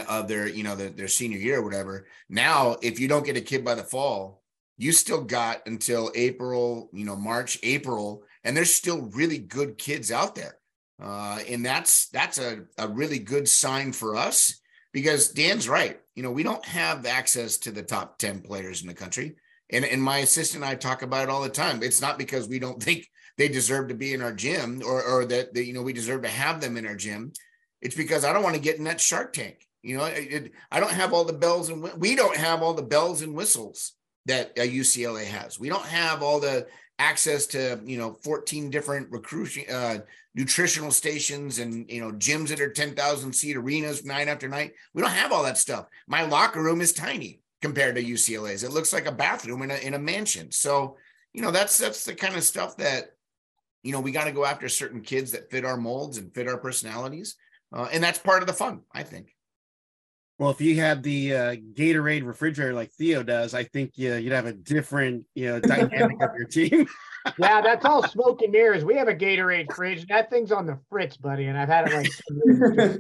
[0.09, 2.07] of their, you know, their, their senior year or whatever.
[2.31, 4.43] Now, if you don't get a kid by the fall,
[4.79, 10.11] you still got until April, you know, March, April, and there's still really good kids
[10.11, 10.57] out there.
[11.03, 14.61] Uh, and that's that's a, a really good sign for us
[14.93, 16.01] because Dan's right.
[16.15, 19.35] You know, we don't have access to the top 10 players in the country.
[19.71, 21.83] And, and my assistant and I talk about it all the time.
[21.83, 25.25] It's not because we don't think they deserve to be in our gym or, or
[25.27, 27.33] that, that, you know, we deserve to have them in our gym.
[27.83, 29.67] It's because I don't want to get in that shark tank.
[29.83, 32.83] You know, it, I don't have all the bells and we don't have all the
[32.83, 33.93] bells and whistles
[34.27, 35.61] that UCLA has.
[35.61, 36.67] We don't have all the
[36.99, 39.99] access to you know 14 different recruiting uh,
[40.35, 44.75] nutritional stations and you know gyms that are 10,000 seat arenas night after night.
[44.93, 45.87] We don't have all that stuff.
[46.07, 48.65] My locker room is tiny compared to UCLA's.
[48.65, 50.51] It looks like a bathroom in a in a mansion.
[50.53, 50.97] So
[51.33, 53.17] you know that's that's the kind of stuff that
[53.83, 56.49] you know we got to go after certain kids that fit our molds and fit
[56.49, 57.37] our personalities,
[57.73, 59.34] uh, and that's part of the fun, I think.
[60.39, 64.33] Well, if you had the uh, Gatorade refrigerator like Theo does, I think you, you'd
[64.33, 66.89] have a different, you know, dynamic of your team.
[67.39, 68.85] yeah, that's all smoke and mirrors.
[68.85, 70.07] We have a Gatorade fridge.
[70.09, 72.99] That thing's on the fritz, buddy, and I've had it like.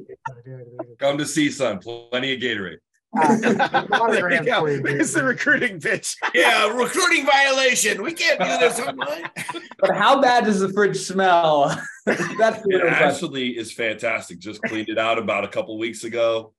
[0.98, 1.80] Come to see, son.
[1.80, 2.78] Plenty of Gatorade.
[3.16, 6.16] Uh, There's the recruiting pitch.
[6.34, 8.02] yeah, recruiting violation.
[8.02, 9.30] We can't do this online.
[9.78, 11.80] but how bad does the fridge smell?
[12.06, 14.40] That's it actually is fantastic.
[14.40, 16.54] Just cleaned it out about a couple weeks ago.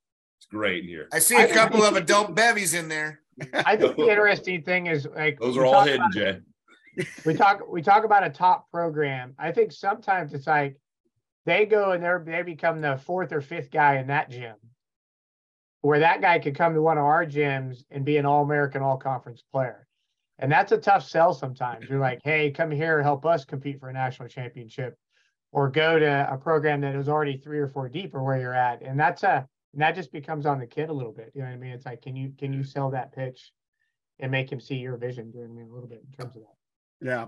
[0.46, 1.08] It's great in here.
[1.12, 3.22] I see a couple of adult bevies in there.
[3.54, 6.40] I think the interesting thing is like those are all hidden, about, Jay.
[7.26, 9.34] We talk we talk about a top program.
[9.40, 10.78] I think sometimes it's like
[11.46, 14.56] they go and they're they become the fourth or fifth guy in that gym.
[15.82, 19.44] Where that guy could come to one of our gyms and be an all-American, all-conference
[19.52, 19.88] player.
[20.40, 21.88] And that's a tough sell sometimes.
[21.88, 24.98] You're like, hey, come here, help us compete for a national championship.
[25.52, 28.54] Or go to a program that is already three or four deep or where you're
[28.54, 28.82] at.
[28.82, 31.34] And that's a and that just becomes on the kid a little bit.
[31.36, 31.72] You know what I mean?
[31.72, 33.52] It's like, can you can you sell that pitch
[34.20, 35.34] and make him see your vision?
[35.34, 35.70] You know what I mean?
[35.70, 37.06] A little bit in terms of that.
[37.06, 37.26] Yeah.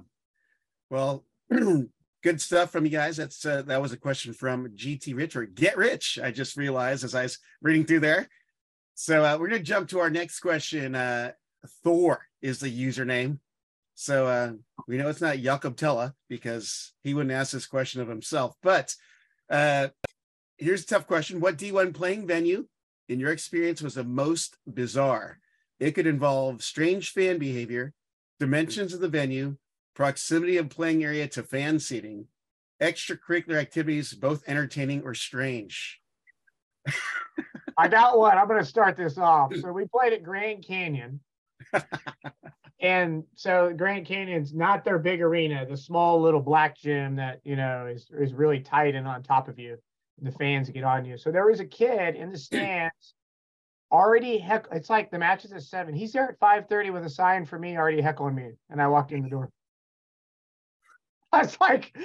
[0.89, 1.25] Well,
[2.23, 3.17] good stuff from you guys.
[3.17, 6.19] That's uh, that was a question from GT Rich or Get Rich.
[6.23, 8.29] I just realized as I was reading through there.
[8.95, 10.95] So uh, we're gonna jump to our next question.
[10.95, 11.33] Uh,
[11.83, 13.39] Thor is the username.
[13.95, 14.53] So uh,
[14.87, 18.55] we know it's not Jakob Thelle because he wouldn't ask this question of himself.
[18.63, 18.95] But
[19.49, 19.89] uh,
[20.57, 21.39] here's a tough question.
[21.39, 22.67] What D1 playing venue,
[23.07, 25.39] in your experience, was the most bizarre?
[25.79, 27.93] It could involve strange fan behavior,
[28.39, 29.57] dimensions of the venue,
[29.95, 32.27] proximity of playing area to fan seating,
[32.81, 36.01] extracurricular activities, both entertaining or strange.
[37.77, 38.37] I got one.
[38.37, 39.55] I'm going to start this off.
[39.55, 41.19] So we played at Grand Canyon.
[42.81, 47.55] and so Grand Canyon's not their big arena, the small little black gym that, you
[47.55, 49.77] know, is, is really tight and on top of you.
[50.21, 51.17] The fans get on you.
[51.17, 53.13] So there was a kid in the stands
[53.91, 55.93] already heck it's like the match is at seven.
[55.93, 58.51] He's there at 5:30 with a sign for me already heckling me.
[58.69, 59.49] And I walked in the door.
[61.31, 61.95] I was like,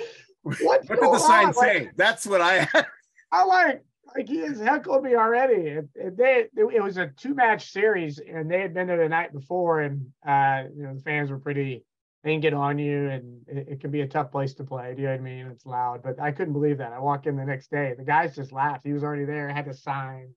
[0.42, 1.54] what what did the sign on?
[1.54, 1.80] say?
[1.80, 2.68] Like, That's what I
[3.32, 3.82] I like
[4.14, 5.54] like he has heckled me already.
[5.54, 9.08] It, it, they, it was a two match series, and they had been there the
[9.08, 11.84] night before, and uh, you know the fans were pretty.
[12.22, 14.94] They can get on you, and it, it, can be a tough place to play.
[14.94, 15.46] Do you know what I mean?
[15.48, 16.92] It's loud, but I couldn't believe that.
[16.92, 18.84] I walk in the next day, the guys just laughed.
[18.84, 20.28] He was already there, had to sign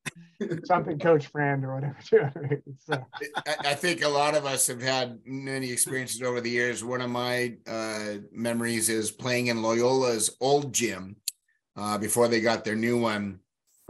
[0.64, 2.62] something, coach friend or whatever.
[2.92, 2.98] uh,
[3.46, 6.84] I, I think a lot of us have had many experiences over the years.
[6.84, 11.18] One of my uh, memories is playing in Loyola's old gym
[11.76, 13.40] uh, before they got their new one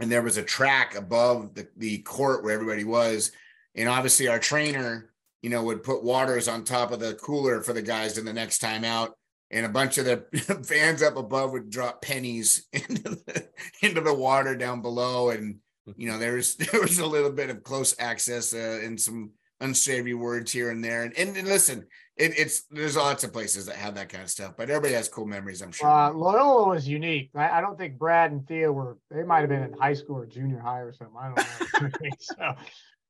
[0.00, 3.32] and there was a track above the, the court where everybody was.
[3.74, 5.10] And obviously our trainer,
[5.42, 8.32] you know, would put waters on top of the cooler for the guys in the
[8.32, 9.12] next time out.
[9.50, 10.24] And a bunch of the
[10.66, 13.48] fans up above would drop pennies into the,
[13.82, 15.30] into the water down below.
[15.30, 15.56] And,
[15.96, 19.30] you know, there was, there was a little bit of close access uh, and some
[19.60, 21.04] unsavory words here and there.
[21.04, 24.30] And, and, and listen, it, it's there's lots of places that have that kind of
[24.30, 25.60] stuff, but everybody has cool memories.
[25.60, 25.88] I'm sure.
[25.88, 27.30] Uh, Loyola was unique.
[27.34, 28.96] I, I, don't think Brad and Theo were.
[29.10, 31.16] They might have been in high school or junior high or something.
[31.20, 31.88] I don't know.
[32.18, 32.54] so,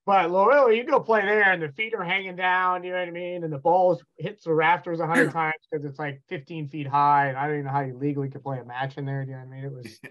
[0.06, 2.84] but Loyola, you go play there, and the feet are hanging down.
[2.84, 3.44] You know what I mean?
[3.44, 7.28] And the balls hits the rafters a hundred times because it's like 15 feet high,
[7.28, 9.24] and I don't even know how you legally could play a match in there.
[9.24, 9.64] Do you know what I mean?
[9.64, 9.98] It was.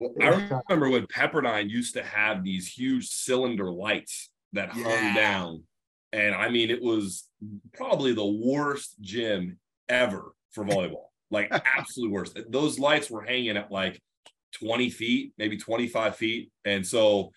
[0.00, 5.14] Well, I remember when Pepperdine used to have these huge cylinder lights that hung yeah.
[5.14, 5.62] down
[6.14, 7.28] and I mean, it was
[7.72, 11.06] probably the worst gym ever for volleyball.
[11.32, 12.38] like absolute worst.
[12.48, 14.00] Those lights were hanging at like
[14.52, 16.52] 20 feet, maybe 25 feet.
[16.64, 17.32] And so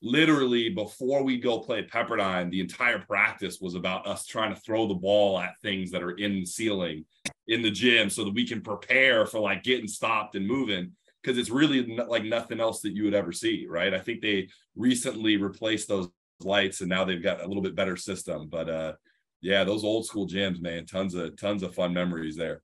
[0.00, 4.86] literally before we go play Pepperdine, the entire practice was about us trying to throw
[4.86, 7.04] the ball at things that are in the ceiling
[7.48, 11.38] in the gym so that we can prepare for like getting stopped and moving because
[11.38, 13.92] it's really like nothing else that you would ever see, right?
[13.92, 16.08] I think they recently replaced those
[16.40, 18.92] lights and now they've got a little bit better system but uh
[19.40, 22.62] yeah those old school gyms man tons of tons of fun memories there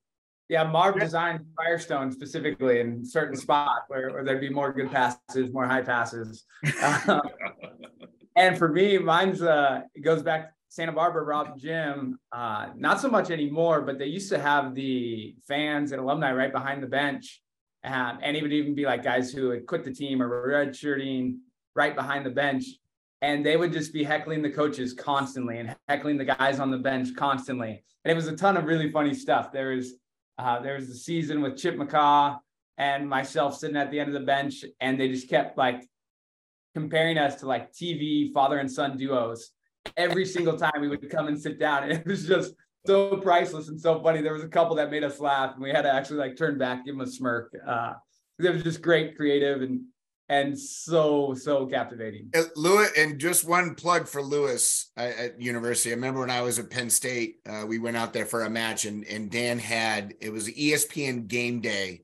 [0.49, 5.51] yeah marv designed firestone specifically in certain spot where, where there'd be more good passes
[5.51, 6.45] more high passes
[7.07, 7.21] um,
[8.35, 12.99] and for me mine's uh it goes back to Santa Barbara Rob Gym, uh, not
[12.99, 16.87] so much anymore, but they used to have the fans and alumni right behind the
[16.87, 17.41] bench.
[17.85, 20.49] Um, and it would even be like guys who had quit the team or were
[20.49, 21.37] redshirting
[21.77, 22.65] right behind the bench
[23.21, 26.77] and they would just be heckling the coaches constantly and heckling the guys on the
[26.77, 27.83] bench constantly.
[28.03, 29.51] And it was a ton of really funny stuff.
[29.51, 29.95] There was
[30.37, 32.39] uh, there was the season with Chip McCaw
[32.77, 35.87] and myself sitting at the end of the bench, and they just kept like
[36.73, 39.51] comparing us to like TV father and son duos.
[39.95, 42.53] Every single time we would come and sit down, and it was just
[42.85, 44.21] so priceless and so funny.
[44.21, 46.57] There was a couple that made us laugh, and we had to actually like turn
[46.57, 47.53] back, give them a smirk.
[47.65, 47.93] Uh,
[48.39, 49.81] it was just great, creative, and
[50.29, 52.29] and so so captivating.
[52.35, 55.91] Uh, Lewis, and just one plug for Lewis uh, at University.
[55.91, 58.49] I remember when I was at Penn State, uh, we went out there for a
[58.49, 62.01] match, and and Dan had it was ESPN Game Day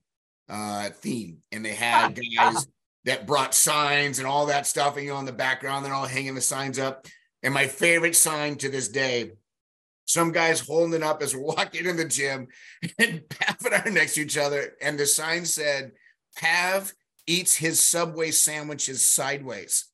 [0.50, 2.68] uh, theme, and they had guys
[3.06, 6.06] that brought signs and all that stuff, and you know, in the background, they're all
[6.06, 7.08] hanging the signs up.
[7.44, 9.32] And my favorite sign to this day.
[10.06, 12.48] Some guys holding it up as we're walking in the gym
[13.00, 14.74] and Pav and I are next to each other.
[14.82, 15.94] And the sign said,
[16.38, 16.94] Pav
[17.32, 19.86] eats his Subway sandwiches sideways.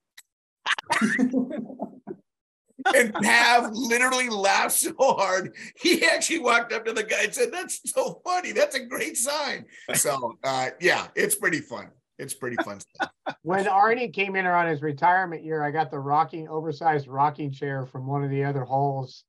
[2.96, 5.56] and Pav literally laughed so hard.
[5.80, 8.52] He actually walked up to the guy and said, That's so funny.
[8.52, 9.66] That's a great sign.
[9.94, 11.90] So, uh, yeah, it's pretty fun.
[12.20, 13.12] It's pretty fun stuff.
[13.44, 17.86] When Arnie came in on his retirement year, I got the rocking, oversized rocking chair
[17.86, 19.24] from one of the other halls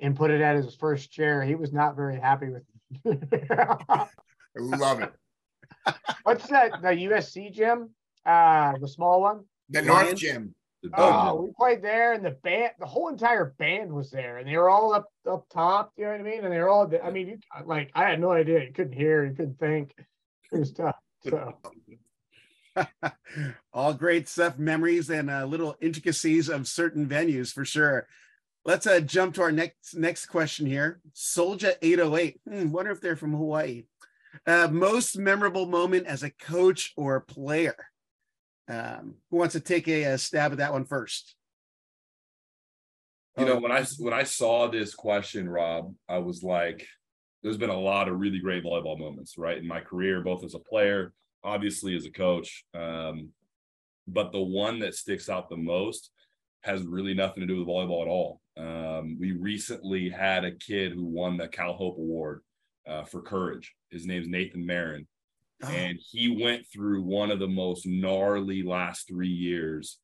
[0.00, 1.42] and put it at his first chair.
[1.42, 2.62] He was not very happy with
[3.04, 3.46] it.
[3.50, 4.06] I
[4.56, 5.12] love it.
[6.22, 6.82] What's that?
[6.82, 7.90] The USC gym?
[8.24, 9.44] Uh, the small one.
[9.68, 10.54] The North Gym.
[10.94, 14.56] Oh, we played there, and the band, the whole entire band was there, and they
[14.56, 15.92] were all up up top.
[15.96, 16.44] You know what I mean?
[16.44, 16.90] And they were all.
[17.02, 18.64] I mean, you like I had no idea.
[18.64, 19.24] You couldn't hear.
[19.24, 19.94] You couldn't think.
[20.52, 20.96] It was tough.
[21.24, 21.54] So.
[23.72, 28.08] all great stuff, memories, and uh, little intricacies of certain venues for sure.
[28.64, 31.00] Let's uh, jump to our next next question here.
[31.12, 32.40] Soldier 808.
[32.48, 33.84] Hmm, wonder if they're from Hawaii.
[34.46, 37.76] Uh, most memorable moment as a coach or player?
[38.68, 41.34] Um, who wants to take a, a stab at that one first?
[43.38, 46.86] You know, Oh, when I when I saw this question, Rob, I was like,
[47.42, 50.54] there's been a lot of really great volleyball moments, right, in my career, both as
[50.54, 51.12] a player,
[51.42, 52.64] obviously as a coach.
[52.74, 53.30] Um,
[54.06, 56.10] but the one that sticks out the most
[56.62, 58.40] has really nothing to do with volleyball at all.
[58.56, 62.42] Um, we recently had a kid who won the Cal Hope Award
[62.86, 63.74] uh, for courage.
[63.90, 65.06] His name's Nathan Marin,
[65.62, 69.98] oh, and he went through one of the most gnarly last three years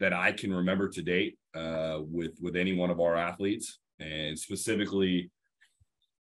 [0.00, 4.38] that I can remember to date uh, with with any one of our athletes, and
[4.38, 5.30] specifically,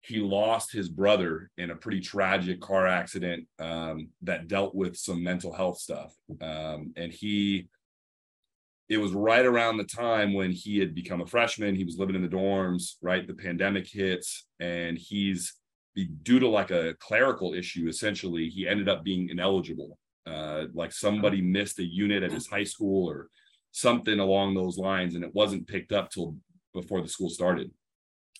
[0.01, 5.23] he lost his brother in a pretty tragic car accident um, that dealt with some
[5.23, 7.67] mental health stuff, um, and he.
[8.87, 11.73] It was right around the time when he had become a freshman.
[11.73, 13.25] He was living in the dorms, right?
[13.25, 15.55] The pandemic hits, and he's
[15.95, 17.87] due to like a clerical issue.
[17.87, 19.97] Essentially, he ended up being ineligible.
[20.27, 23.29] Uh, like somebody missed a unit at his high school or
[23.71, 26.35] something along those lines, and it wasn't picked up till
[26.73, 27.71] before the school started.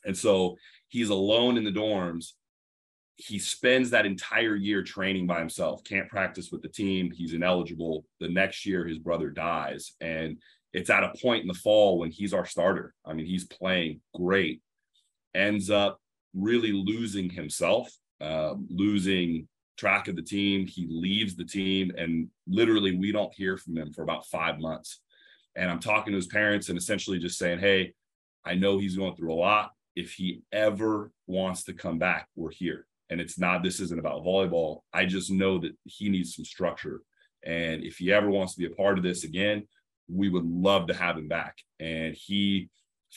[0.04, 0.58] And so
[0.90, 2.32] he's alone in the dorms.
[3.18, 7.12] He spends that entire year training by himself, can't practice with the team.
[7.12, 8.06] He's ineligible.
[8.20, 9.94] The next year, his brother dies.
[10.02, 10.38] And
[10.74, 12.94] it's at a point in the fall when he's our starter.
[13.06, 14.62] I mean, he's playing great,
[15.34, 16.00] ends up
[16.36, 20.68] really losing himself, uh, losing track of the team.
[20.68, 25.02] He leaves the team, and literally, we don't hear from him for about five months.
[25.56, 27.94] And I'm talking to his parents and essentially just saying, Hey,
[28.44, 29.72] I know he's going through a lot.
[29.96, 32.86] If he ever wants to come back, we're here.
[33.10, 34.82] And it's not, this isn't about volleyball.
[34.92, 37.02] I just know that he needs some structure.
[37.46, 39.68] And if he ever wants to be a part of this again,
[40.10, 41.58] we would love to have him back.
[41.80, 42.70] And he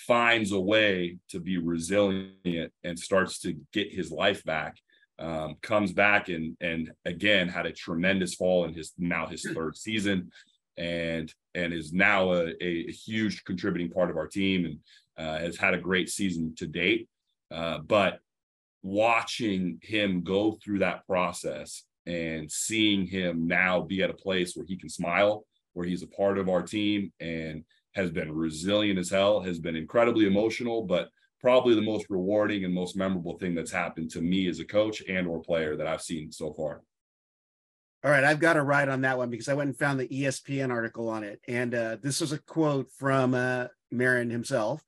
[0.07, 4.77] finds a way to be resilient and starts to get his life back.
[5.21, 9.77] Um, comes back and and again had a tremendous fall in his now his third
[9.77, 10.31] season
[10.77, 14.79] and and is now a, a huge contributing part of our team and
[15.19, 17.09] uh, has had a great season to date.
[17.51, 18.21] Uh, but
[18.83, 24.67] watching him go through that process and seeing him now be at a place where
[24.67, 27.65] he can smile, where he's a part of our team and
[27.99, 31.09] has been resilient as hell, has been incredibly emotional, but
[31.41, 35.03] probably the most rewarding and most memorable thing that's happened to me as a coach
[35.09, 36.83] and or player that I've seen so far.
[38.05, 40.07] All right, I've got a ride on that one because I went and found the
[40.07, 44.81] ESPN article on it, and uh, this was a quote from uh, Marin himself.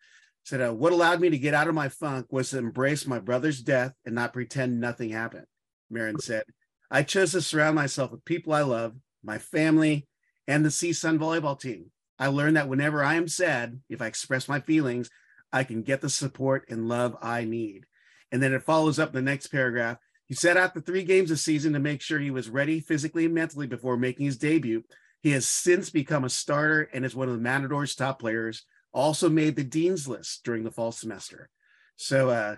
[0.44, 3.18] Said, uh, "What allowed me to get out of my funk was to embrace my
[3.18, 5.46] brother's death and not pretend nothing happened."
[5.90, 6.44] Marin said,
[6.88, 8.94] "I chose to surround myself with people I love,
[9.24, 10.06] my family,
[10.46, 11.90] and the CSUN volleyball team.
[12.20, 15.10] I learned that whenever I am sad, if I express my feelings,
[15.52, 17.86] I can get the support and love I need."
[18.30, 19.98] And then it follows up in the next paragraph.
[20.26, 23.24] He set out the three games this season to make sure he was ready physically
[23.24, 24.84] and mentally before making his debut.
[25.22, 28.64] He has since become a starter and is one of the Matador's top players.
[28.92, 31.48] Also made the dean's list during the fall semester.
[31.96, 32.56] So, uh,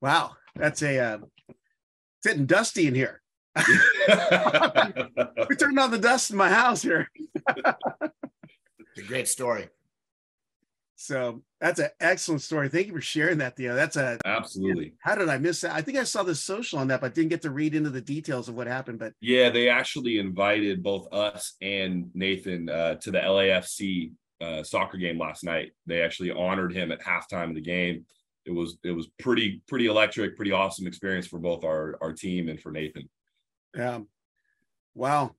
[0.00, 3.20] wow, that's a uh, it's getting dusty in here.
[5.48, 7.10] We turned on the dust in my house here.
[8.94, 9.68] It's a great story.
[10.96, 12.68] So that's an excellent story.
[12.68, 13.74] Thank you for sharing that, Theo.
[13.74, 14.92] That's a Absolutely.
[14.98, 15.74] how did I miss that?
[15.74, 18.02] I think I saw the social on that, but didn't get to read into the
[18.02, 18.98] details of what happened.
[18.98, 24.12] But Yeah, they actually invited both us and Nathan uh, to the LAFC
[24.42, 25.72] uh, soccer game last night.
[25.86, 28.04] They actually honored him at halftime of the game.
[28.44, 32.50] It was it was pretty pretty electric, pretty awesome experience for both our our team
[32.50, 33.08] and for Nathan.
[33.78, 34.08] Um,
[34.94, 35.34] wow.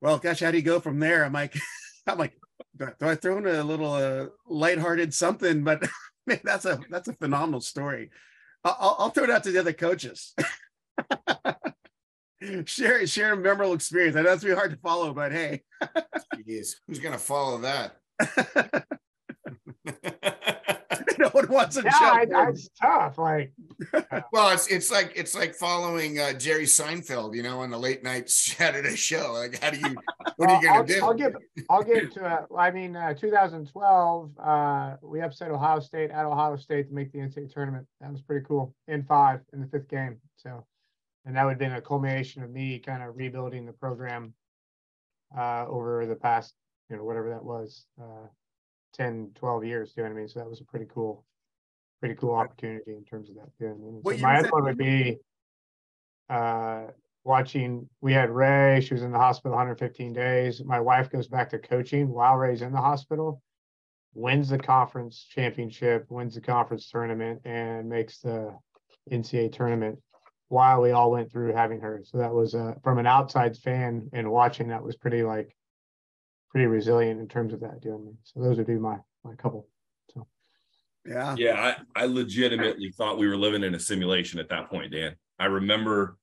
[0.00, 1.26] Well, gosh, how do you go from there?
[1.26, 1.54] I'm like,
[2.06, 2.38] I'm like,
[2.78, 5.64] do I, throw in a little uh, lighthearted something?
[5.64, 5.86] But
[6.26, 8.10] man, that's a that's a phenomenal story.
[8.64, 10.34] I'll, I'll- I'll throw it out to the other coaches.
[12.64, 14.16] share share a memorable experience.
[14.16, 15.62] I know it's be hard to follow, but hey,
[16.46, 17.96] Jeez, who's gonna follow that?
[21.22, 22.48] no one wants to Yeah, I, jump I, in.
[22.50, 23.18] it's tough.
[23.18, 23.52] Like,
[24.32, 28.02] well, it's it's like it's like following uh, Jerry Seinfeld, you know, on the late
[28.02, 29.32] night Saturday show.
[29.32, 29.96] Like, how do you?
[30.36, 30.96] What are you gonna do?
[30.96, 31.36] I'll, I'll give
[31.70, 36.56] I'll give to uh, I mean uh, 2012 uh, we upset Ohio State at Ohio
[36.56, 37.86] State to make the NCAA tournament.
[38.00, 40.18] That was pretty cool in five in the fifth game.
[40.36, 40.64] So,
[41.24, 44.34] and that would have been a culmination of me kind of rebuilding the program
[45.36, 46.54] uh, over the past
[46.90, 48.26] you know whatever that was uh,
[48.94, 49.92] 10 12 years.
[49.92, 50.28] Do you know what I mean?
[50.28, 51.24] So that was a pretty cool
[52.00, 53.48] pretty cool opportunity in terms of that.
[53.58, 54.00] You know what I mean?
[54.02, 55.18] What So my other one would be
[56.28, 56.86] uh,
[57.24, 61.48] watching we had ray she was in the hospital 115 days my wife goes back
[61.50, 63.40] to coaching while ray's in the hospital
[64.14, 68.52] wins the conference championship wins the conference tournament and makes the
[69.10, 69.98] ncaa tournament
[70.48, 74.08] while we all went through having her so that was uh, from an outside fan
[74.12, 75.54] and watching that was pretty like
[76.52, 78.14] pretty resilient in terms of that deal.
[78.22, 79.66] So those would be my my couple.
[80.12, 80.26] So
[81.06, 84.92] yeah, yeah, I, I legitimately thought we were living in a simulation at that point,
[84.92, 85.16] Dan.
[85.38, 86.18] I remember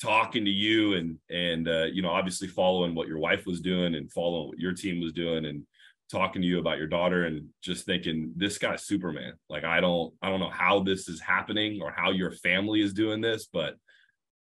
[0.00, 3.94] talking to you and and uh, you know obviously following what your wife was doing
[3.94, 5.62] and following what your team was doing and
[6.10, 10.14] talking to you about your daughter and just thinking this guy's superman like i don't
[10.22, 13.74] i don't know how this is happening or how your family is doing this but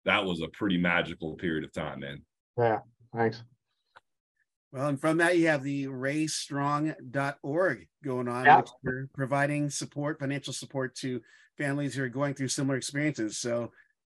[0.04, 2.22] that was a pretty magical period of time man
[2.56, 2.78] yeah
[3.14, 3.42] thanks
[4.72, 8.58] well and from that you have the raystrong.org going on yeah.
[8.58, 11.20] which you're providing support financial support to
[11.58, 13.70] families who are going through similar experiences so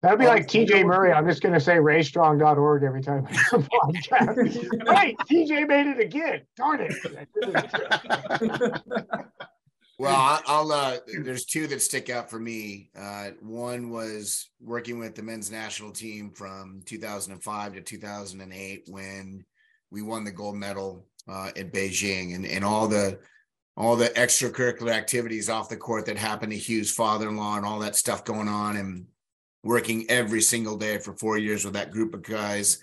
[0.06, 1.12] That'd be like TJ Murray.
[1.12, 4.82] I'm just going to say raystrong.org every time I have a podcast.
[4.88, 5.16] right.
[5.32, 6.42] TJ made it again.
[6.56, 6.94] Darn it.
[9.98, 12.92] well, I'll, uh, there's two that stick out for me.
[12.96, 19.44] Uh, one was working with the men's national team from 2005 to 2008 when
[19.96, 23.18] we won the gold medal uh, at Beijing and, and all the,
[23.76, 27.96] all the extracurricular activities off the court that happened to Hugh's father-in-law and all that
[27.96, 28.78] stuff going on.
[28.78, 29.08] And,
[29.66, 32.82] working every single day for four years with that group of guys.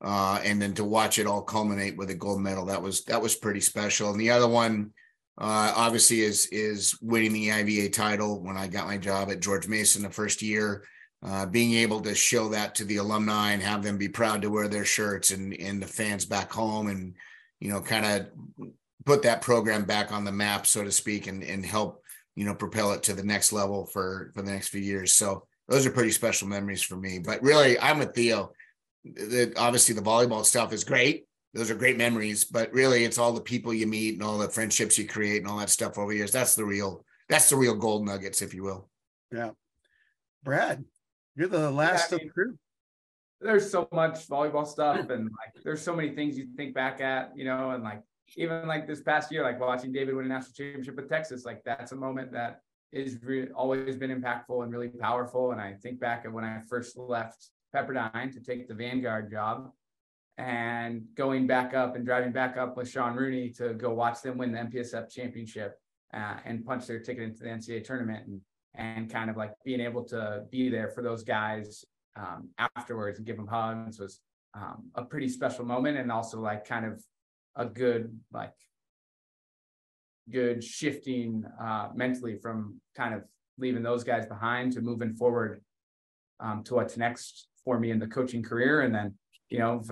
[0.00, 3.20] Uh, and then to watch it all culminate with a gold medal, that was that
[3.20, 4.10] was pretty special.
[4.10, 4.92] And the other one,
[5.38, 9.66] uh, obviously, is is winning the IVA title when I got my job at George
[9.66, 10.84] Mason the first year.
[11.20, 14.50] Uh, being able to show that to the alumni and have them be proud to
[14.50, 17.12] wear their shirts and and the fans back home and
[17.58, 18.28] you know kind of
[19.04, 22.04] put that program back on the map so to speak and and help
[22.36, 25.42] you know propel it to the next level for for the next few years so
[25.68, 27.18] those are pretty special memories for me.
[27.18, 28.52] But really, I'm with Theo.
[29.04, 31.26] The, obviously, the volleyball stuff is great.
[31.54, 34.48] Those are great memories, but really, it's all the people you meet and all the
[34.48, 36.32] friendships you create and all that stuff over years.
[36.32, 37.04] That's the real.
[37.28, 38.88] That's the real gold nuggets, if you will.
[39.30, 39.50] Yeah,
[40.42, 40.84] Brad,
[41.38, 42.58] you're the last yeah, I mean, of the crew.
[43.40, 47.30] There's so much volleyball stuff, and like, there's so many things you think back at,
[47.36, 48.02] you know, and like
[48.36, 51.62] even like this past year, like watching David win a national championship with Texas, like
[51.64, 55.52] that's a moment that is re- always been impactful and really powerful.
[55.52, 59.70] And I think back of when I first left Pepperdine to take the Vanguard job
[60.38, 64.38] and going back up and driving back up with Sean Rooney to go watch them
[64.38, 65.78] win the MPSF championship
[66.12, 68.40] uh, and punch their ticket into the NCAA tournament and,
[68.78, 71.84] and kind of like being able to be there for those guys
[72.16, 74.20] um, afterwards and give them hugs was
[74.54, 77.02] um, a pretty special moment and also like kind of
[77.56, 78.54] a good like
[80.30, 83.22] good shifting uh, mentally from kind of
[83.58, 85.60] leaving those guys behind to moving forward
[86.40, 88.82] um, to what's next for me in the coaching career.
[88.82, 89.14] And then,
[89.48, 89.82] you know,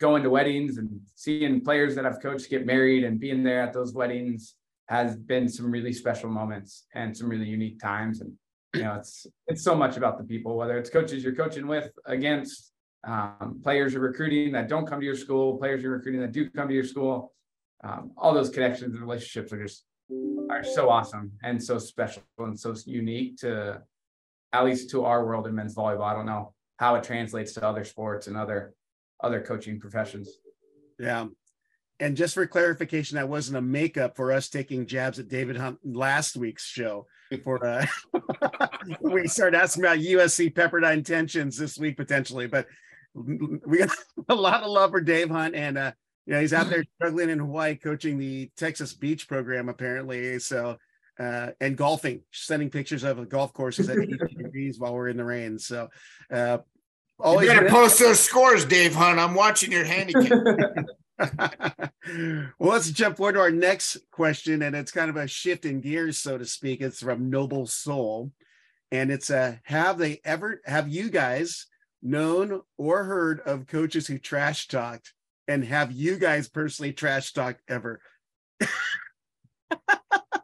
[0.00, 3.72] going to weddings and seeing players that I've coached get married and being there at
[3.72, 4.56] those weddings
[4.88, 8.20] has been some really special moments and some really unique times.
[8.20, 8.32] And,
[8.74, 11.90] you know, it's, it's so much about the people, whether it's coaches you're coaching with
[12.06, 12.72] against
[13.04, 16.48] um, players you're recruiting that don't come to your school, players you're recruiting that do
[16.50, 17.32] come to your school
[17.84, 19.84] um, all those connections and relationships are just
[20.50, 23.80] are so awesome and so special and so unique to
[24.52, 26.04] at least to our world in men's volleyball.
[26.04, 28.74] I don't know how it translates to other sports and other
[29.22, 30.28] other coaching professions.
[30.98, 31.26] Yeah.
[32.02, 35.78] And just for clarification, that wasn't a makeup for us taking jabs at David Hunt
[35.84, 37.06] last week's show.
[37.44, 37.86] For uh,
[39.00, 42.66] we started asking about USC Pepperdine tensions this week potentially, but
[43.14, 43.90] we got
[44.28, 45.92] a lot of love for Dave Hunt, and uh,
[46.26, 50.40] yeah, he's out there struggling in Hawaii, coaching the Texas Beach program apparently.
[50.40, 50.78] So,
[51.20, 55.16] uh, and golfing, sending pictures of the golf courses at 80 degrees while we're in
[55.16, 55.56] the rain.
[55.56, 55.88] So,
[56.32, 56.58] uh,
[57.20, 59.20] always you gotta post those scores, Dave Hunt.
[59.20, 60.32] I'm watching your handicap.
[61.18, 65.80] well, let's jump forward to our next question, and it's kind of a shift in
[65.80, 66.80] gears, so to speak.
[66.80, 68.32] It's from Noble Soul,
[68.90, 71.66] and it's a have they ever have you guys
[72.02, 75.12] known or heard of coaches who trash talked
[75.48, 78.00] and have you guys personally trash talked ever?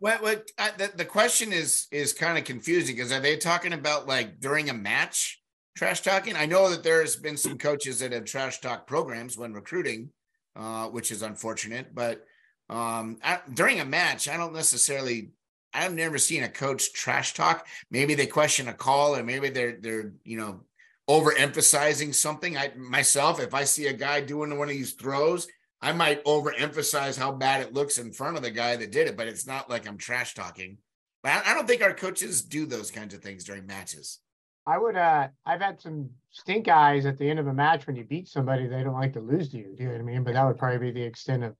[0.00, 4.06] what I, the, the question is is kind of confusing because are they talking about
[4.06, 5.40] like during a match
[5.76, 6.36] trash talking?
[6.36, 10.10] I know that there's been some coaches that have trash talk programs when recruiting,
[10.58, 11.94] uh, which is unfortunate.
[11.94, 12.26] But
[12.68, 15.30] um, I, during a match, I don't necessarily.
[15.72, 17.66] I've never seen a coach trash talk.
[17.90, 20.60] Maybe they question a call, or maybe they're they're you know
[21.08, 22.56] overemphasizing something.
[22.56, 25.46] I myself, if I see a guy doing one of these throws,
[25.80, 29.16] I might overemphasize how bad it looks in front of the guy that did it,
[29.16, 30.78] but it's not like I'm trash talking.
[31.22, 34.18] But I, I don't think our coaches do those kinds of things during matches.
[34.66, 37.96] I would uh I've had some stink eyes at the end of a match when
[37.96, 39.74] you beat somebody they don't like to lose to you.
[39.76, 40.24] Do you know what I mean?
[40.24, 41.54] But that would probably be the extent of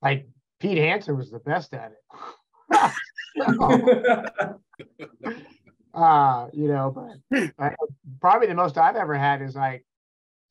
[0.00, 0.28] like
[0.60, 1.98] Pete Hanson was the best at it.
[5.94, 7.16] uh, you know, but
[7.58, 7.70] uh,
[8.20, 9.84] probably the most I've ever had is like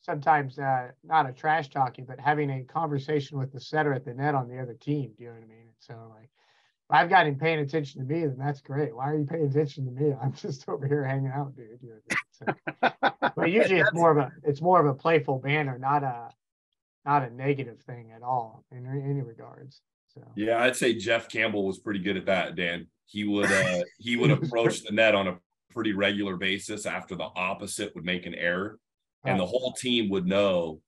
[0.01, 4.13] sometimes uh, not a trash talking, but having a conversation with the setter at the
[4.13, 5.13] net on the other team.
[5.17, 5.69] Do you know what I mean?
[5.79, 6.29] So like,
[6.89, 8.95] I've got him paying attention to me, then that's great.
[8.95, 10.13] Why are you paying attention to me?
[10.21, 11.79] I'm just over here hanging out, dude.
[12.41, 15.77] You know, so, but usually it's more of a it's more of a playful banner,
[15.77, 16.29] not a
[17.05, 19.81] not a negative thing at all in any regards.
[20.13, 22.87] So yeah, I'd say Jeff Campbell was pretty good at that, Dan.
[23.05, 25.37] He would uh he would approach the net on a
[25.71, 28.79] pretty regular basis after the opposite would make an error
[29.27, 30.79] and the whole team would know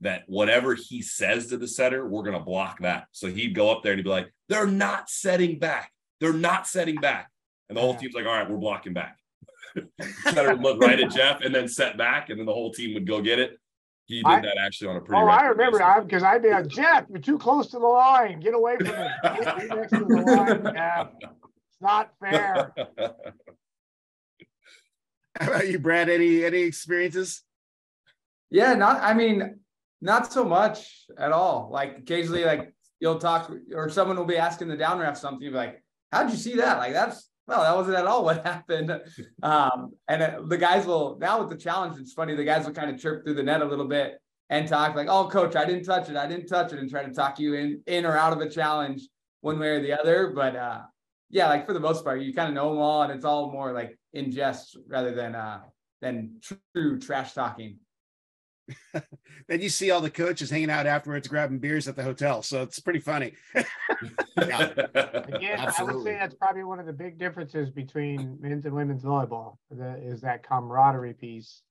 [0.00, 3.06] that whatever he says to the setter, we're going to block that.
[3.12, 5.92] So he'd go up there and he'd be like, they're not setting back.
[6.20, 7.30] They're not setting back.
[7.68, 9.16] And the whole team's like, all right, we're blocking back.
[10.22, 12.94] setter would look right at Jeff and then set back, and then the whole team
[12.94, 13.58] would go get it.
[14.10, 15.22] He did I, that actually on a pretty.
[15.22, 18.40] Oh, I remember because I'd be like, Jeff, you're too close to the line.
[18.40, 19.10] Get away from it.
[19.22, 21.10] Get next to the line, Jeff.
[21.22, 22.74] It's not fair.
[25.40, 26.08] How about you, Brad?
[26.08, 27.42] Any any experiences?
[28.50, 29.00] Yeah, not.
[29.00, 29.60] I mean,
[30.00, 31.70] not so much at all.
[31.72, 35.40] Like occasionally, like you'll talk, or someone will be asking the down ref something.
[35.40, 38.44] You'll be like, "How'd you see that?" Like that's well, that wasn't at all what
[38.46, 38.92] happened.
[39.42, 41.98] Um, and uh, the guys will now with the challenge.
[41.98, 42.36] It's funny.
[42.36, 44.20] The guys will kind of chirp through the net a little bit
[44.50, 46.16] and talk like, "Oh, coach, I didn't touch it.
[46.16, 48.48] I didn't touch it," and try to talk you in in or out of a
[48.48, 49.02] challenge
[49.40, 50.32] one way or the other.
[50.34, 50.82] But uh,
[51.28, 53.50] yeah, like for the most part, you kind of know them all, and it's all
[53.50, 55.62] more like in jest rather than uh,
[56.00, 56.40] than
[56.72, 57.78] true trash talking.
[59.48, 62.42] then you see all the coaches hanging out afterwards, grabbing beers at the hotel.
[62.42, 63.32] So it's pretty funny.
[64.36, 64.70] yeah.
[64.94, 65.70] Again, Absolutely.
[65.78, 69.56] I would say that's probably one of the big differences between men's and women's volleyball.
[69.70, 71.62] Is that camaraderie piece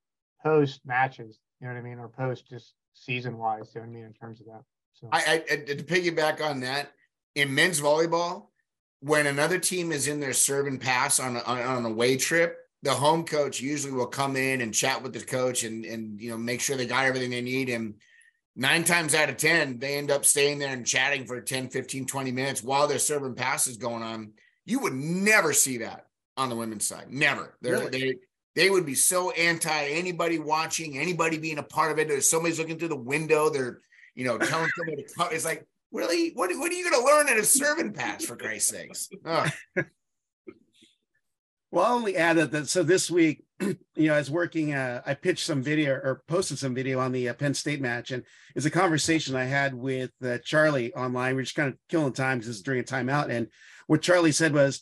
[0.43, 1.39] post matches?
[1.59, 3.71] You know what I mean, or post just season wise.
[3.73, 4.63] You know what I mean in terms of that.
[4.93, 6.91] So I, I to piggyback on that
[7.35, 8.47] in men's volleyball,
[9.01, 12.57] when another team is in their serve and pass on a, on a away trip,
[12.83, 16.29] the home coach usually will come in and chat with the coach and and you
[16.29, 17.69] know make sure they got everything they need.
[17.69, 17.95] And
[18.55, 22.05] nine times out of ten they end up staying there and chatting for 10 15
[22.05, 24.33] 20 minutes while they're serving passes going on.
[24.65, 26.07] You would never see that
[26.37, 27.07] on the women's side.
[27.09, 27.57] Never.
[27.61, 27.89] Really?
[27.89, 28.15] they
[28.55, 32.09] they would be so anti anybody watching anybody being a part of it.
[32.09, 33.49] If somebody's looking through the window.
[33.49, 33.81] They're
[34.15, 35.29] you know telling somebody to come.
[35.31, 36.31] It's like really?
[36.33, 39.09] What, what are you going to learn at a serving pass for christ's sakes?
[39.25, 39.45] Oh.
[41.71, 45.13] Well, I'll only add that, so this week, you know, I was working, uh, I
[45.13, 48.23] pitched some video or posted some video on the uh, Penn State match, and
[48.55, 51.35] it's a conversation I had with uh, Charlie online.
[51.35, 53.29] We're just kind of killing time because it's during a timeout.
[53.29, 53.49] And
[53.85, 54.81] what Charlie said was,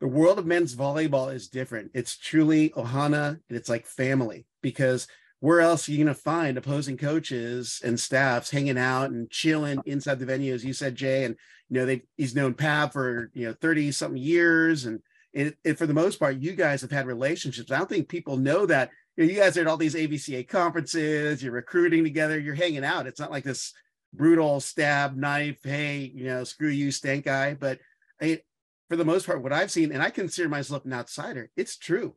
[0.00, 1.90] the world of men's volleyball is different.
[1.94, 5.06] It's truly Ohana, and it's like family because
[5.40, 9.80] where else are you going to find opposing coaches and staffs hanging out and chilling
[9.86, 11.24] inside the venue, as you said, Jay?
[11.24, 11.36] And
[11.70, 15.00] you know, they he's known Pav for you know 30 something years and
[15.34, 17.70] and, and, for the most part, you guys have had relationships.
[17.70, 18.90] I don't think people know that.
[19.16, 22.84] You, know, you guys are at all these AVCA conferences, you're recruiting together, you're hanging
[22.84, 23.06] out.
[23.06, 23.72] It's not like this
[24.12, 27.54] brutal stab knife, hey, you know, screw you, stank guy.
[27.54, 27.78] But
[28.20, 28.40] I,
[28.88, 32.14] for the most part, what I've seen, and I consider myself an outsider, it's true.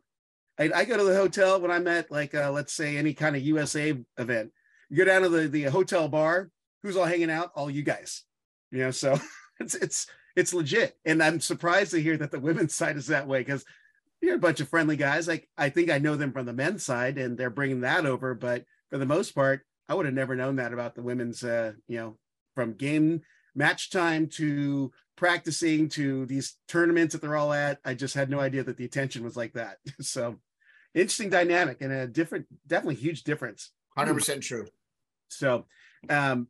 [0.59, 3.35] I, I go to the hotel when I'm at like, uh, let's say, any kind
[3.35, 4.51] of USA event.
[4.89, 6.49] You go down to the, the hotel bar,
[6.83, 7.51] who's all hanging out?
[7.55, 8.23] All you guys,
[8.71, 9.19] you know, so
[9.59, 10.97] it's, it's, it's legit.
[11.05, 13.65] And I'm surprised to hear that the women's side is that way because
[14.21, 15.27] you're a bunch of friendly guys.
[15.27, 18.33] Like I think I know them from the men's side and they're bringing that over.
[18.33, 21.73] But for the most part, I would have never known that about the women's, uh,
[21.87, 22.17] you know,
[22.55, 23.21] from game
[23.55, 27.79] match time to practicing to these tournaments that they're all at.
[27.85, 29.77] I just had no idea that the attention was like that.
[30.01, 30.39] so
[30.93, 33.71] interesting dynamic and a different, definitely huge difference.
[33.97, 34.67] 100% true.
[35.27, 35.65] So,
[36.09, 36.47] um,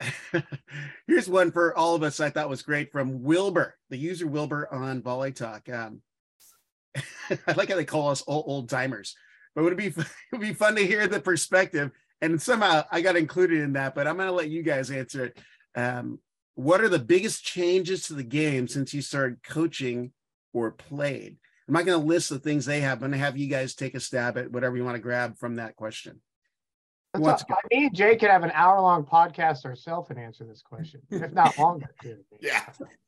[1.06, 4.72] Here's one for all of us I thought was great from Wilbur, the user Wilbur
[4.72, 5.68] on Volley Talk.
[5.68, 6.02] Um,
[6.96, 9.16] I like how they call us old, old timers,
[9.54, 11.90] but would it be it would be fun to hear the perspective?
[12.20, 15.26] And somehow I got included in that, but I'm going to let you guys answer
[15.26, 15.38] it.
[15.74, 16.18] Um,
[16.54, 20.12] what are the biggest changes to the game since you started coaching
[20.52, 21.36] or played?
[21.68, 22.94] I'm not going to list the things they have.
[22.94, 25.38] I'm going to have you guys take a stab at whatever you want to grab
[25.38, 26.20] from that question.
[27.14, 30.44] Who wants to I mean, Jay could have an hour long podcast ourselves and answer
[30.44, 31.94] this question, if not longer.
[32.40, 32.64] yeah.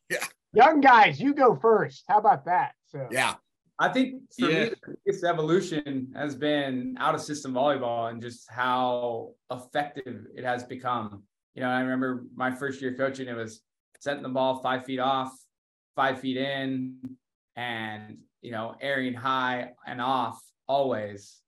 [0.08, 0.24] Yeah.
[0.52, 2.04] Young guys, you go first.
[2.08, 2.72] How about that?
[2.86, 3.34] So yeah.
[3.78, 4.64] I think for yeah.
[4.64, 10.44] me, the biggest evolution has been out of system volleyball and just how effective it
[10.44, 11.22] has become.
[11.54, 13.62] You know, I remember my first year coaching, it was
[13.98, 15.32] setting the ball five feet off,
[15.96, 16.96] five feet in,
[17.56, 21.39] and, you know, airing high and off always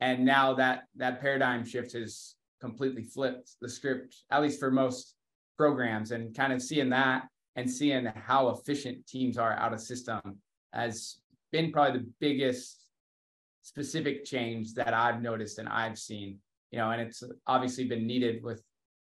[0.00, 5.14] and now that that paradigm shift has completely flipped the script at least for most
[5.56, 7.24] programs and kind of seeing that
[7.56, 10.20] and seeing how efficient teams are out of system
[10.72, 11.20] has
[11.50, 12.82] been probably the biggest
[13.62, 16.38] specific change that I've noticed and I've seen
[16.70, 18.62] you know, and it's obviously been needed with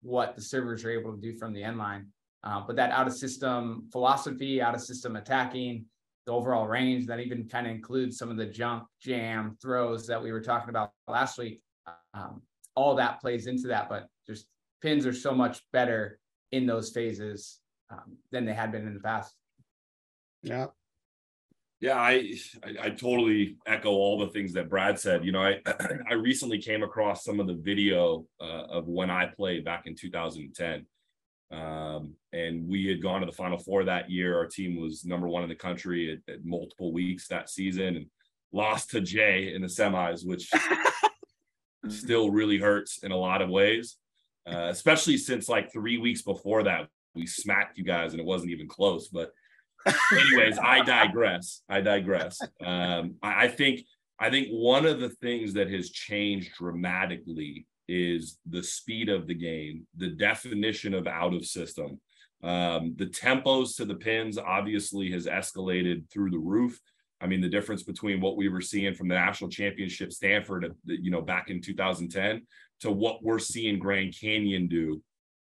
[0.01, 2.07] what the servers are able to do from the end line.
[2.43, 5.85] Uh, but that out of system philosophy, out of system attacking,
[6.25, 10.21] the overall range that even kind of includes some of the jump, jam, throws that
[10.21, 11.61] we were talking about last week.
[12.13, 12.41] Um,
[12.75, 14.47] all that plays into that, but just
[14.81, 16.19] pins are so much better
[16.51, 17.59] in those phases
[17.91, 19.35] um, than they had been in the past.
[20.41, 20.67] Yeah.
[21.81, 25.25] Yeah, I, I, I totally echo all the things that Brad said.
[25.25, 25.61] You know, I
[26.09, 29.93] I recently came across some of the video uh, of when I played back in
[29.93, 30.85] 2010,
[31.51, 34.37] um, and we had gone to the Final Four that year.
[34.37, 38.05] Our team was number one in the country at, at multiple weeks that season, and
[38.51, 40.49] lost to Jay in the semis, which
[41.89, 43.97] still really hurts in a lot of ways.
[44.47, 48.51] Uh, especially since like three weeks before that, we smacked you guys and it wasn't
[48.51, 49.07] even close.
[49.07, 49.31] But
[50.11, 51.61] anyways, I digress.
[51.69, 52.39] I digress.
[52.63, 53.81] Um, I, I think
[54.19, 59.33] I think one of the things that has changed dramatically is the speed of the
[59.33, 61.99] game, the definition of out of system.
[62.43, 66.79] Um, the tempos to the pins obviously has escalated through the roof.
[67.21, 71.11] I mean, the difference between what we were seeing from the national championship Stanford, you
[71.11, 72.45] know, back in 2010
[72.81, 75.01] to what we're seeing Grand Canyon do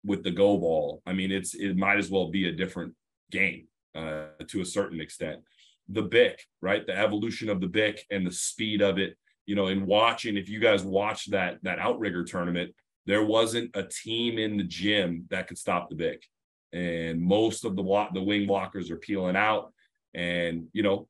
[0.05, 1.01] with the go ball.
[1.05, 2.93] I mean, it's it might as well be a different
[3.31, 5.41] game uh, to a certain extent.
[5.89, 6.85] The Bic, right?
[6.85, 9.17] The evolution of the Bic and the speed of it.
[9.45, 12.73] You know, in watching, if you guys watched that that outrigger tournament,
[13.05, 16.25] there wasn't a team in the gym that could stop the Bic,
[16.73, 19.71] and most of the the wing blockers are peeling out.
[20.13, 21.07] And you know,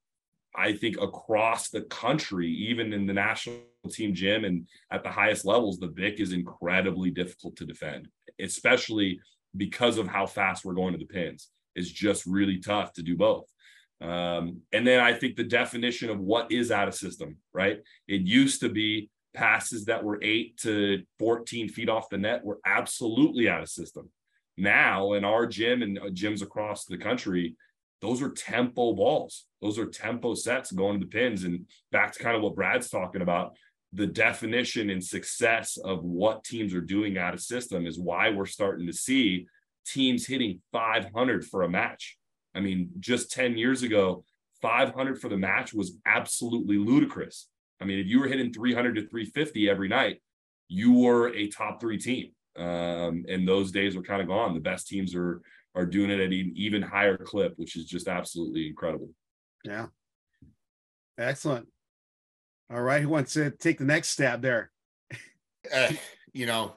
[0.56, 5.46] I think across the country, even in the national team gym and at the highest
[5.46, 8.08] levels, the Bic is incredibly difficult to defend,
[8.40, 9.20] especially
[9.56, 11.50] because of how fast we're going to the pins.
[11.76, 13.46] It's just really tough to do both.
[14.02, 17.80] Um, and then I think the definition of what is out of system, right?
[18.08, 22.60] It used to be passes that were eight to 14 feet off the net were
[22.66, 24.10] absolutely out of system.
[24.58, 27.56] Now, in our gym and uh, gyms across the country,
[28.02, 29.46] those are tempo balls.
[29.62, 31.43] Those are tempo sets going to the pins.
[31.43, 33.56] And back to kind of what Brad's talking about,
[33.93, 38.46] the definition and success of what teams are doing out of system is why we're
[38.46, 39.48] starting to see
[39.86, 42.18] teams hitting 500 for a match.
[42.56, 44.24] I mean, just 10 years ago,
[44.62, 47.49] 500 for the match was absolutely ludicrous.
[47.82, 50.22] I mean, if you were hitting 300 to 350 every night,
[50.68, 52.32] you were a top three team.
[52.58, 54.53] Um, and those days are kind of gone.
[54.53, 55.41] The best teams are
[55.76, 59.10] are doing it at an even higher clip, which is just absolutely incredible.
[59.66, 59.88] Yeah.
[61.18, 61.68] Excellent.
[62.72, 63.01] All right.
[63.01, 64.72] Who wants to take the next stab there?
[65.74, 65.91] Uh,
[66.32, 66.76] you know,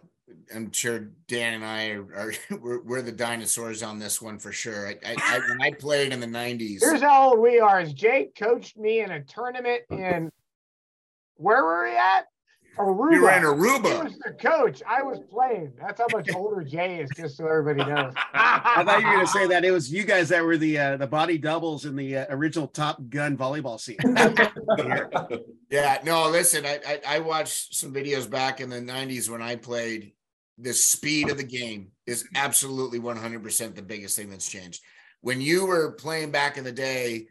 [0.55, 4.53] I'm sure Dan and I are, are we're, we're, the dinosaurs on this one for
[4.53, 4.89] sure.
[4.89, 7.79] I, I, I, when I played in the '90s, here's how old we are.
[7.79, 10.31] As Jake coached me in a tournament in
[11.37, 12.27] where were we at?
[12.79, 13.13] Aruba.
[13.13, 13.93] You ran Aruba.
[13.93, 14.83] He was the coach.
[14.87, 15.73] I was playing.
[15.81, 18.15] That's how much older Jay is, just so everybody knows.
[18.35, 20.79] I thought you were going to say that it was you guys that were the
[20.79, 23.97] uh, the body doubles in the uh, original Top Gun volleyball scene.
[25.71, 29.57] yeah, no, listen, I, I I watched some videos back in the '90s when I
[29.57, 30.13] played.
[30.61, 34.83] The speed of the game is absolutely 100% the biggest thing that's changed.
[35.21, 37.27] When you were playing back in the day,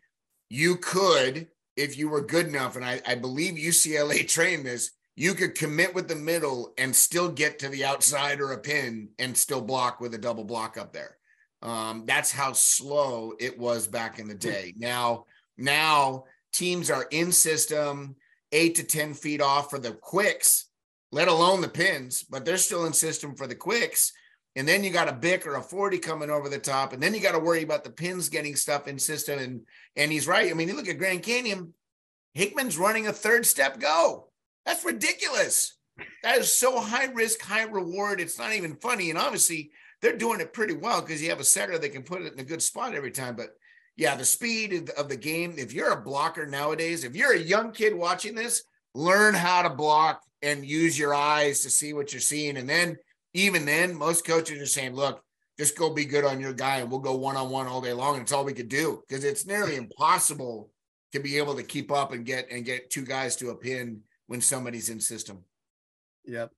[0.49, 5.33] you could, if you were good enough, and I, I believe UCLA trained this, you
[5.33, 9.35] could commit with the middle and still get to the outside or a pin and
[9.35, 11.17] still block with a double block up there.
[11.63, 14.75] Um, that's how slow it was back in the day.
[14.77, 15.25] Now,
[15.57, 18.15] now teams are in system
[18.51, 20.66] eight to 10 feet off for the quicks,
[21.11, 24.13] let alone the pins, but they're still in system for the quicks.
[24.55, 26.91] And then you got a Bic or a 40 coming over the top.
[26.91, 29.39] And then you got to worry about the pins getting stuff in system.
[29.39, 29.61] And
[29.95, 30.49] and he's right.
[30.49, 31.73] I mean, you look at Grand Canyon,
[32.33, 34.29] Hickman's running a third step go.
[34.65, 35.75] That's ridiculous.
[36.23, 38.19] That is so high risk, high reward.
[38.19, 39.09] It's not even funny.
[39.09, 42.21] And obviously, they're doing it pretty well because you have a setter that can put
[42.21, 43.35] it in a good spot every time.
[43.35, 43.55] But
[43.95, 45.55] yeah, the speed of the game.
[45.57, 49.69] If you're a blocker nowadays, if you're a young kid watching this, learn how to
[49.69, 52.57] block and use your eyes to see what you're seeing.
[52.57, 52.97] And then,
[53.33, 55.23] even then, most coaches are saying, look,
[55.57, 57.93] just go be good on your guy and we'll go one on one all day
[57.93, 58.15] long.
[58.15, 60.69] And it's all we could do because it's nearly impossible
[61.13, 64.01] to be able to keep up and get and get two guys to a pin
[64.27, 65.43] when somebody's in system.
[66.25, 66.51] Yep.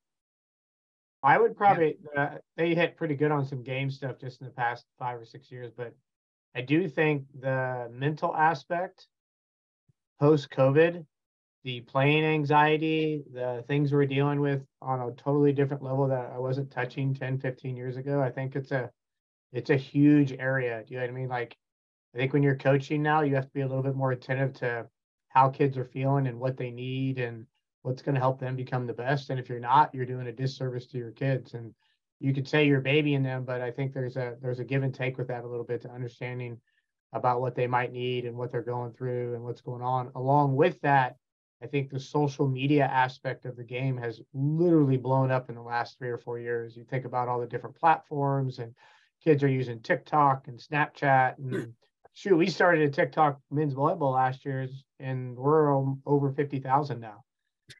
[1.21, 4.53] I would probably uh, they hit pretty good on some game stuff just in the
[4.53, 5.93] past five or six years, but
[6.55, 9.07] I do think the mental aspect
[10.19, 11.05] post COVID,
[11.63, 16.39] the playing anxiety, the things we're dealing with on a totally different level that I
[16.39, 18.21] wasn't touching 10, 15 years ago.
[18.21, 18.89] I think it's a
[19.51, 20.83] it's a huge area.
[20.85, 21.29] Do you know what I mean?
[21.29, 21.57] Like
[22.15, 24.53] I think when you're coaching now, you have to be a little bit more attentive
[24.55, 24.87] to
[25.29, 27.45] how kids are feeling and what they need and
[27.81, 29.29] what's going to help them become the best.
[29.29, 31.53] And if you're not, you're doing a disservice to your kids.
[31.53, 31.73] And
[32.19, 34.93] you could say you're babying them, but I think there's a there's a give and
[34.93, 36.59] take with that a little bit to understanding
[37.13, 40.11] about what they might need and what they're going through and what's going on.
[40.15, 41.15] Along with that,
[41.61, 45.61] I think the social media aspect of the game has literally blown up in the
[45.61, 46.75] last three or four years.
[46.75, 48.73] You think about all the different platforms and
[49.23, 51.73] kids are using TikTok and Snapchat and
[52.13, 54.67] shoot, we started a TikTok men's volleyball last year
[54.99, 55.73] and we're
[56.05, 57.23] over 50,000 now.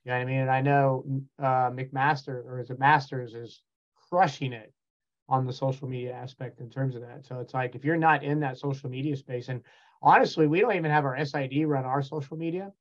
[0.04, 0.40] You know what I mean?
[0.40, 3.62] And I know uh, McMaster or is it Masters is
[4.10, 4.74] crushing it
[5.30, 7.26] on the social media aspect in terms of that.
[7.26, 9.62] So it's like if you're not in that social media space, and
[10.02, 12.72] honestly, we don't even have our SID run our social media.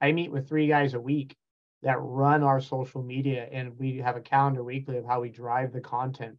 [0.00, 1.36] I meet with three guys a week
[1.82, 5.72] that run our social media, and we have a calendar weekly of how we drive
[5.72, 6.36] the content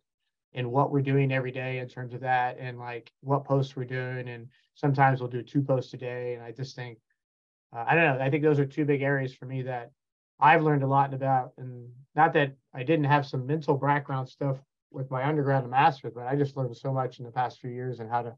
[0.53, 3.85] and what we're doing every day in terms of that, and like what posts we're
[3.85, 4.29] doing.
[4.29, 6.33] And sometimes we'll do two posts a day.
[6.33, 6.97] And I just think,
[7.75, 9.91] uh, I don't know, I think those are two big areas for me that
[10.39, 11.51] I've learned a lot about.
[11.57, 14.57] And not that I didn't have some mental background stuff
[14.91, 17.71] with my undergrad and master's, but I just learned so much in the past few
[17.71, 18.35] years and how to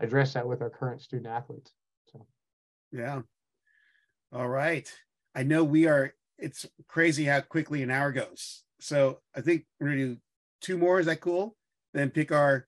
[0.00, 1.72] address that with our current student athletes.
[2.12, 2.26] So,
[2.92, 3.20] yeah.
[4.34, 4.92] All right.
[5.36, 8.64] I know we are, it's crazy how quickly an hour goes.
[8.80, 10.20] So I think we're going to do
[10.60, 10.98] two more.
[10.98, 11.54] Is that cool?
[11.92, 12.66] Then pick our,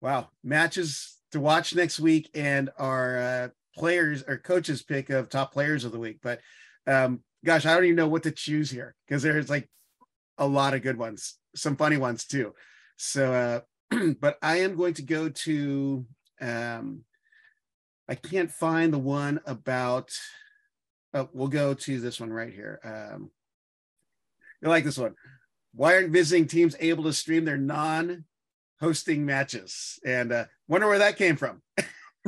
[0.00, 5.52] wow, matches to watch next week and our uh, players or coaches pick of top
[5.52, 6.20] players of the week.
[6.22, 6.40] But
[6.86, 9.68] um, gosh, I don't even know what to choose here because there's like
[10.38, 12.54] a lot of good ones, some funny ones too.
[12.96, 13.34] So,
[13.90, 16.06] uh, but I am going to go to,
[16.40, 17.04] um,
[18.08, 20.10] I can't find the one about,
[21.14, 22.80] oh, we'll go to this one right here.
[22.84, 23.30] Um,
[24.64, 25.14] I like this one.
[25.74, 28.24] Why aren't visiting teams able to stream their non
[28.80, 29.98] hosting matches?
[30.04, 31.62] And uh, wonder where that came from.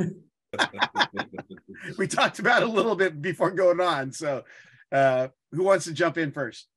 [1.97, 4.11] we talked about it a little bit before going on.
[4.11, 4.43] So,
[4.91, 6.67] uh, who wants to jump in first?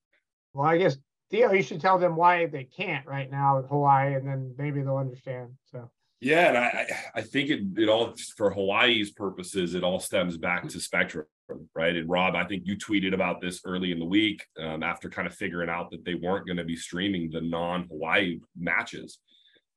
[0.53, 0.97] Well, I guess
[1.31, 4.83] Theo, you should tell them why they can't right now at Hawaii, and then maybe
[4.83, 5.51] they'll understand.
[5.71, 5.91] So.
[6.21, 10.69] Yeah, and I I think it it all for Hawaii's purposes, it all stems back
[10.69, 11.27] to Spectrum,
[11.75, 11.97] right?
[11.97, 15.27] And Rob, I think you tweeted about this early in the week um, after kind
[15.27, 19.19] of figuring out that they weren't going to be streaming the non-Hawaii matches.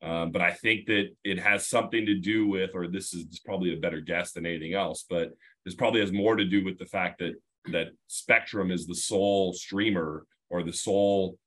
[0.03, 3.73] Um, but I think that it has something to do with, or this is probably
[3.73, 5.29] a better guess than anything else, but
[5.63, 7.35] this probably has more to do with the fact that
[7.71, 11.37] that Spectrum is the sole streamer or the sole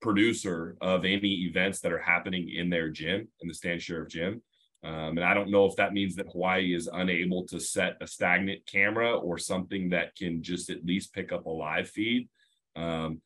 [0.00, 4.42] producer of any events that are happening in their gym, in the Stan Sheriff gym.
[4.84, 8.06] Um, and I don't know if that means that Hawaii is unable to set a
[8.06, 12.28] stagnant camera or something that can just at least pick up a live feed.
[12.76, 13.20] Um,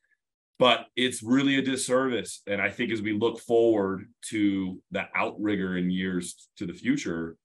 [0.59, 2.43] but it's really a disservice.
[2.47, 7.37] And I think as we look forward to the outrigger in years to the future,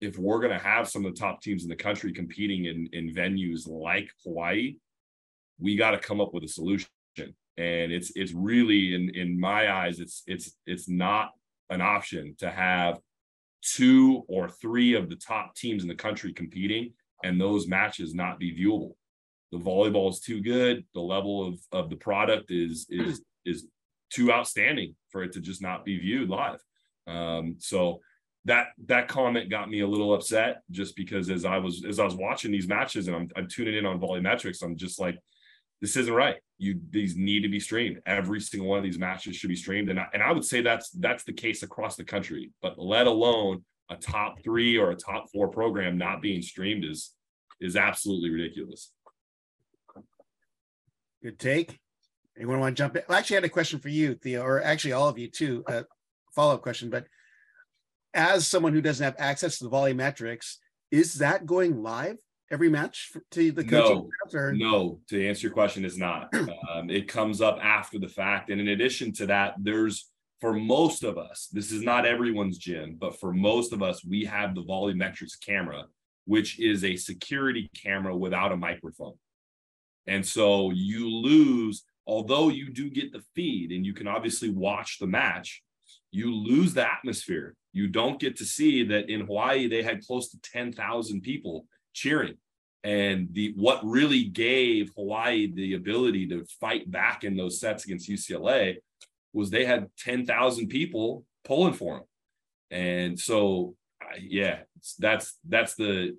[0.00, 2.88] if we're going to have some of the top teams in the country competing in,
[2.92, 4.76] in venues like Hawaii,
[5.58, 6.88] we got to come up with a solution
[7.58, 11.32] and it's it's really in in my eyes it's it's it's not
[11.70, 12.98] an option to have
[13.62, 16.92] two or three of the top teams in the country competing
[17.24, 18.94] and those matches not be viewable.
[19.52, 20.84] The volleyball is too good.
[20.94, 23.66] The level of of the product is is is
[24.10, 26.62] too outstanding for it to just not be viewed live.
[27.06, 28.00] Um, so
[28.44, 32.04] that that comment got me a little upset just because as I was as I
[32.04, 35.18] was watching these matches and I'm, I'm tuning in on VolleyMetrics, I'm just like,
[35.80, 36.36] this isn't right.
[36.58, 38.00] You these need to be streamed.
[38.06, 40.60] Every single one of these matches should be streamed, and I, and I would say
[40.60, 42.50] that's that's the case across the country.
[42.60, 47.12] But let alone a top three or a top four program not being streamed is
[47.60, 48.92] is absolutely ridiculous.
[51.22, 51.78] Good take.
[52.36, 53.02] Anyone want to jump in?
[53.08, 55.64] Well, actually, I had a question for you, Theo, or actually all of you too.
[55.68, 55.84] A
[56.34, 57.06] follow up question, but
[58.14, 60.56] as someone who doesn't have access to the VolleyMetrics,
[60.90, 62.16] is that going live
[62.50, 64.52] every match to the coaching no, or?
[64.52, 66.32] no to answer your question is not.
[66.74, 71.02] Um, it comes up after the fact and in addition to that there's for most
[71.02, 74.62] of us this is not everyone's gym but for most of us we have the
[74.62, 75.84] VolleyMetrics camera
[76.26, 79.14] which is a security camera without a microphone.
[80.06, 84.98] And so you lose although you do get the feed and you can obviously watch
[84.98, 85.62] the match
[86.10, 87.54] you lose the atmosphere.
[87.72, 91.66] You don't get to see that in hawaii they had close to 10,000 people
[91.98, 92.34] cheering.
[92.84, 98.08] And the what really gave Hawaii the ability to fight back in those sets against
[98.08, 98.76] UCLA
[99.32, 102.04] was they had 10,000 people pulling for them.
[102.70, 103.74] And so
[104.20, 104.60] yeah,
[104.98, 106.16] that's that's the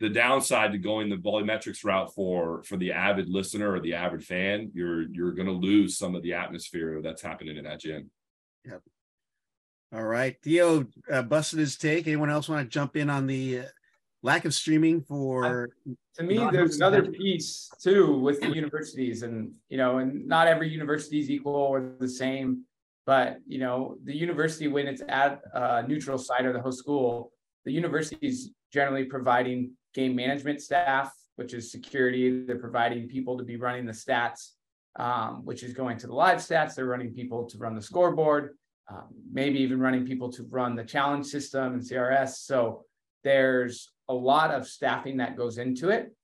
[0.00, 4.24] the downside to going the VolleyMetrics route for for the avid listener or the avid
[4.24, 8.10] fan, you're you're going to lose some of the atmosphere that's happening in that gym.
[8.64, 8.82] Yep.
[9.92, 12.06] All right, Theo uh, busted his take.
[12.06, 13.62] Anyone else want to jump in on the
[14.22, 15.70] lack of streaming for
[16.16, 20.68] to me there's another piece too with the universities and you know and not every
[20.68, 22.64] university is equal or the same
[23.06, 27.32] but you know the university when it's at a neutral site or the host school
[27.64, 32.44] the university is generally providing game management staff which is security.
[32.44, 34.54] They're providing people to be running the stats
[34.96, 36.74] um, which is going to the live stats.
[36.74, 38.56] They're running people to run the scoreboard
[38.90, 42.84] um, maybe even running people to run the challenge system and crs so
[43.24, 46.14] there's a lot of staffing that goes into it.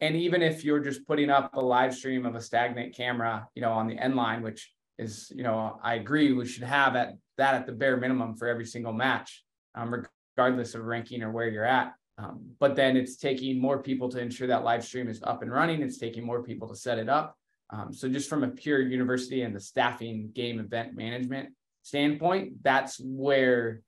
[0.00, 3.62] And even if you're just putting up a live stream of a stagnant camera, you
[3.62, 7.14] know, on the end line, which is, you know, I agree we should have at
[7.36, 10.04] that at the bare minimum for every single match, um,
[10.36, 11.94] regardless of ranking or where you're at.
[12.18, 15.52] Um, but then it's taking more people to ensure that live stream is up and
[15.52, 15.82] running.
[15.82, 17.36] It's taking more people to set it up.
[17.70, 21.50] Um, so just from a pure university and the staffing game event management
[21.82, 23.82] standpoint, that's where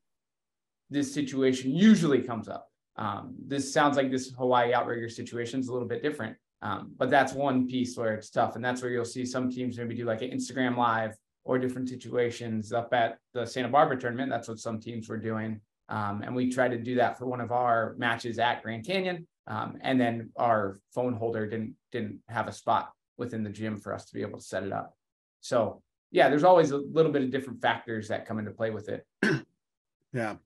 [0.91, 2.70] this situation usually comes up.
[3.01, 7.09] Um, this sounds like this Hawaii outrigger situation is a little bit different, um, but
[7.09, 10.05] that's one piece where it's tough, and that's where you'll see some teams maybe do
[10.05, 14.31] like an Instagram live or different situations up at the Santa Barbara tournament.
[14.31, 17.41] That's what some teams were doing, um, and we tried to do that for one
[17.41, 22.49] of our matches at Grand Canyon, um, and then our phone holder didn't didn't have
[22.49, 24.95] a spot within the gym for us to be able to set it up.
[25.41, 28.91] So yeah, there's always a little bit of different factors that come into play with
[28.91, 29.07] it.
[30.13, 30.37] yeah.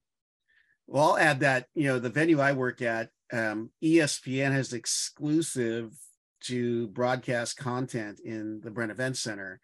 [0.87, 5.93] Well, I'll add that you know the venue I work at, um, ESPN has exclusive
[6.45, 9.61] to broadcast content in the Bren Event Center,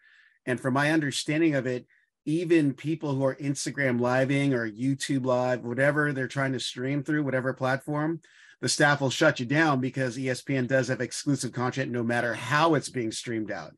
[0.46, 1.86] and from my understanding of it,
[2.24, 7.24] even people who are Instagram living or YouTube live, whatever they're trying to stream through,
[7.24, 8.20] whatever platform,
[8.60, 12.74] the staff will shut you down because ESPN does have exclusive content no matter how
[12.74, 13.72] it's being streamed out.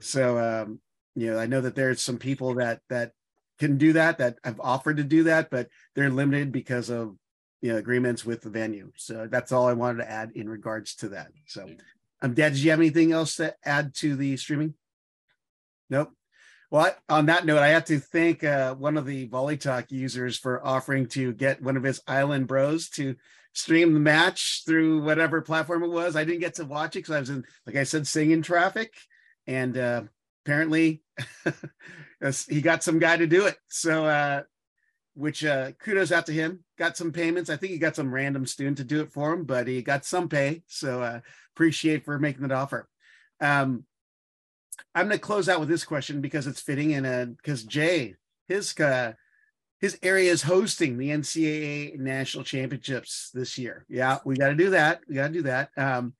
[0.00, 0.80] So, um,
[1.14, 3.12] you know, I know that there's some people that that
[3.58, 7.16] can do that that have offered to do that, but they're limited because of
[7.60, 8.92] you know agreements with the venue.
[8.96, 11.28] So that's all I wanted to add in regards to that.
[11.46, 11.68] So,
[12.22, 14.74] um, Dad, did you have anything else to add to the streaming?
[15.88, 16.12] Nope.
[16.70, 20.36] Well, on that note, I have to thank uh, one of the Volley Talk users
[20.36, 23.14] for offering to get one of his island bros to
[23.52, 26.16] stream the match through whatever platform it was.
[26.16, 28.92] I didn't get to watch it because I was in, like I said, singing traffic,
[29.46, 30.02] and uh,
[30.44, 31.02] apparently
[32.48, 33.56] he got some guy to do it.
[33.68, 34.42] So, uh,
[35.14, 36.64] which uh, kudos out to him.
[36.76, 37.48] Got some payments.
[37.48, 40.04] I think he got some random student to do it for him, but he got
[40.04, 40.62] some pay.
[40.66, 41.20] So uh,
[41.54, 42.88] appreciate for making that offer.
[43.40, 43.84] Um,
[44.94, 48.16] I'm going to close out with this question because it's fitting, and because Jay,
[48.48, 49.12] his uh,
[49.80, 53.84] his area is hosting the NCAA national championships this year.
[53.88, 55.00] Yeah, we got to do that.
[55.08, 55.70] We got to do that.
[55.76, 56.14] Um,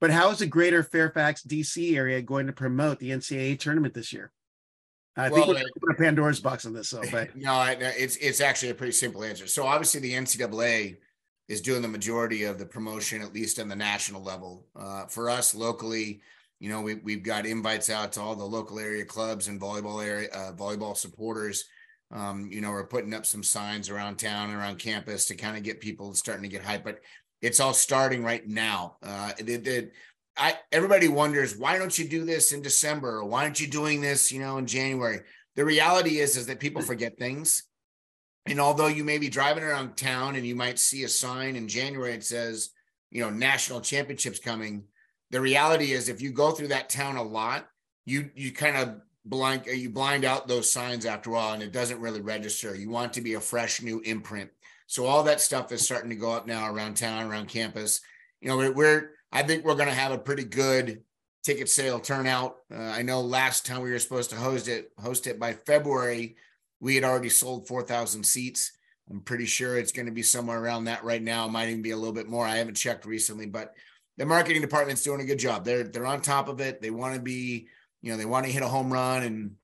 [0.00, 4.12] but how is the greater Fairfax DC area going to promote the NCAA tournament this
[4.12, 4.32] year?
[5.16, 8.40] I well, think we're uh, a Pandora's box on this, so but no, it's it's
[8.40, 9.46] actually a pretty simple answer.
[9.46, 10.96] So obviously, the NCAA
[11.48, 14.66] is doing the majority of the promotion, at least on the national level.
[14.74, 16.20] Uh, for us locally,
[16.58, 20.04] you know, we we've got invites out to all the local area clubs and volleyball
[20.04, 21.64] area uh, volleyball supporters.
[22.10, 25.62] Um, you know, we're putting up some signs around town, around campus to kind of
[25.62, 26.84] get people starting to get hype.
[26.84, 27.00] But
[27.40, 28.96] it's all starting right now.
[29.02, 29.92] Uh, it, it,
[30.36, 34.00] I everybody wonders why don't you do this in December or why aren't you doing
[34.00, 35.20] this, you know, in January?
[35.56, 36.88] The reality is is that people hmm.
[36.88, 37.64] forget things.
[38.46, 41.68] And although you may be driving around town and you might see a sign in
[41.68, 42.70] January it says,
[43.10, 44.84] you know, national championships coming,
[45.30, 47.66] the reality is if you go through that town a lot,
[48.04, 51.62] you you kind of blind uh, you blind out those signs after a while and
[51.62, 52.74] it doesn't really register.
[52.74, 54.50] You want to be a fresh new imprint.
[54.86, 58.00] So all that stuff is starting to go up now around town, around campus.
[58.40, 61.02] You know, we're I think we're going to have a pretty good
[61.42, 62.56] ticket sale turnout.
[62.72, 66.36] Uh, I know last time we were supposed to host it, host it by February,
[66.80, 68.72] we had already sold 4,000 seats.
[69.10, 71.46] I'm pretty sure it's going to be somewhere around that right now.
[71.46, 72.46] It might even be a little bit more.
[72.46, 73.74] I haven't checked recently, but
[74.16, 75.64] the marketing department's doing a good job.
[75.64, 76.80] They're they're on top of it.
[76.80, 77.66] They want to be,
[78.02, 79.56] you know, they want to hit a home run, and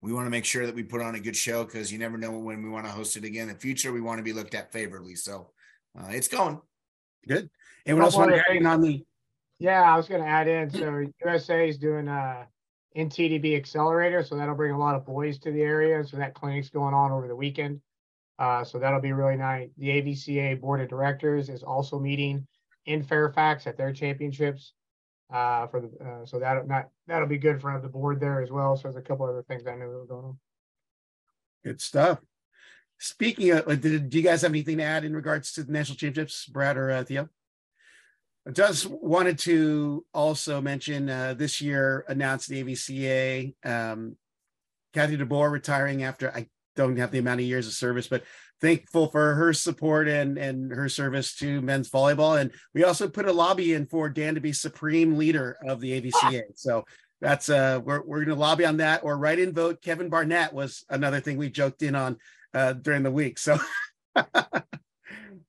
[0.00, 2.16] we want to make sure that we put on a good show because you never
[2.16, 3.92] know when we want to host it again in the future.
[3.92, 5.50] We want to be looked at favorably, so
[5.98, 6.60] uh, it's going
[7.28, 7.50] good.
[7.86, 9.04] Anyone else want to add on the
[9.60, 10.70] yeah, I was going to add in.
[10.70, 12.48] So USA is doing a
[12.96, 16.02] NTDP accelerator, so that'll bring a lot of boys to the area.
[16.02, 17.82] So that clinic's going on over the weekend.
[18.38, 19.68] Uh, so that'll be really nice.
[19.76, 22.46] The AVCA board of directors is also meeting
[22.86, 24.72] in Fairfax at their championships.
[25.30, 28.50] Uh, for the uh, so that not that'll be good for the board there as
[28.50, 28.74] well.
[28.74, 30.38] So there's a couple other things I knew were going on.
[31.62, 32.18] Good stuff.
[32.98, 35.96] Speaking of, did, do you guys have anything to add in regards to the national
[35.96, 37.28] championships, Brad or uh, Theo?
[38.46, 43.54] I just wanted to also mention uh, this year announced the AVCA.
[43.64, 44.16] Um,
[44.94, 48.24] Kathy DeBoer retiring after I don't have the amount of years of service, but
[48.60, 52.40] thankful for her support and and her service to men's volleyball.
[52.40, 56.00] And we also put a lobby in for Dan to be supreme leader of the
[56.00, 56.42] AVCA.
[56.54, 56.84] So
[57.20, 60.84] that's uh we're we're gonna lobby on that or write in vote Kevin Barnett was
[60.88, 62.16] another thing we joked in on
[62.54, 63.38] uh during the week.
[63.38, 63.58] So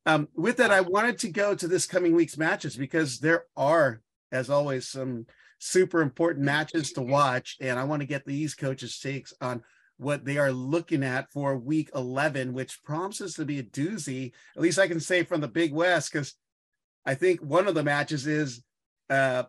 [0.05, 4.01] um with that, I wanted to go to this coming week's matches because there are,
[4.31, 5.25] as always, some
[5.59, 7.57] super important matches to watch.
[7.61, 9.61] And I want to get these coaches' takes on
[9.97, 14.31] what they are looking at for week 11, which promises to be a doozy.
[14.55, 16.33] At least I can say from the Big West, because
[17.05, 18.63] I think one of the matches is
[19.11, 19.43] uh,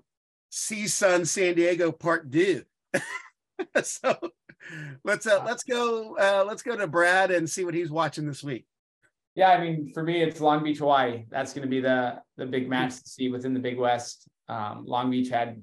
[0.53, 2.65] CSUN San Diego Part Two.
[3.83, 4.17] so
[5.05, 8.43] let's uh, let's go uh, let's go to Brad and see what he's watching this
[8.43, 8.67] week.
[9.35, 11.25] Yeah, I mean, for me, it's Long Beach, Hawaii.
[11.31, 14.29] That's going to be the the big match to see within the Big West.
[14.49, 15.63] Um, Long Beach had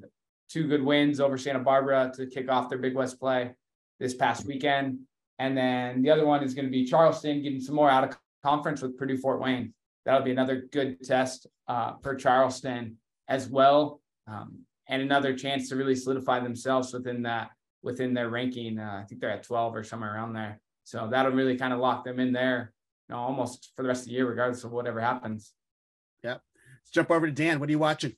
[0.50, 3.52] two good wins over Santa Barbara to kick off their Big West play
[4.00, 5.00] this past weekend.
[5.38, 8.18] And then the other one is going to be Charleston getting some more out of
[8.44, 9.74] conference with Purdue Fort Wayne.
[10.06, 12.98] That'll be another good test uh, for Charleston
[13.28, 17.52] as well, um, and another chance to really solidify themselves within that
[17.84, 18.80] within their ranking.
[18.80, 20.60] Uh, I think they're at 12 or somewhere around there.
[20.84, 22.74] So that'll really kind of lock them in there,
[23.10, 25.54] you know, almost for the rest of the year, regardless of whatever happens.
[26.24, 26.38] Yeah.
[26.82, 27.60] Let's jump over to Dan.
[27.60, 28.14] What are you watching?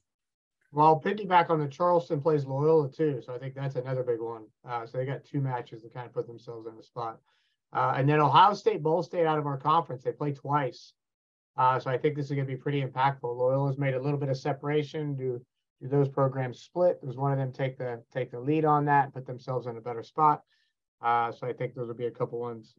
[0.74, 4.46] Well, piggyback on the Charleston plays Loyola too, so I think that's another big one.
[4.68, 7.20] Uh, so they got two matches to kind of put themselves in the spot.
[7.74, 10.94] Uh, and then Ohio State, Ball State out of our conference, they play twice.
[11.58, 13.24] Uh, so I think this is going to be pretty impactful.
[13.24, 15.16] Loyola's made a little bit of separation.
[15.16, 15.42] Do
[15.82, 17.04] do those programs split?
[17.04, 19.82] Does one of them take the take the lead on that, put themselves in a
[19.82, 20.44] better spot?
[21.02, 22.76] Uh, so I think those will be a couple ones.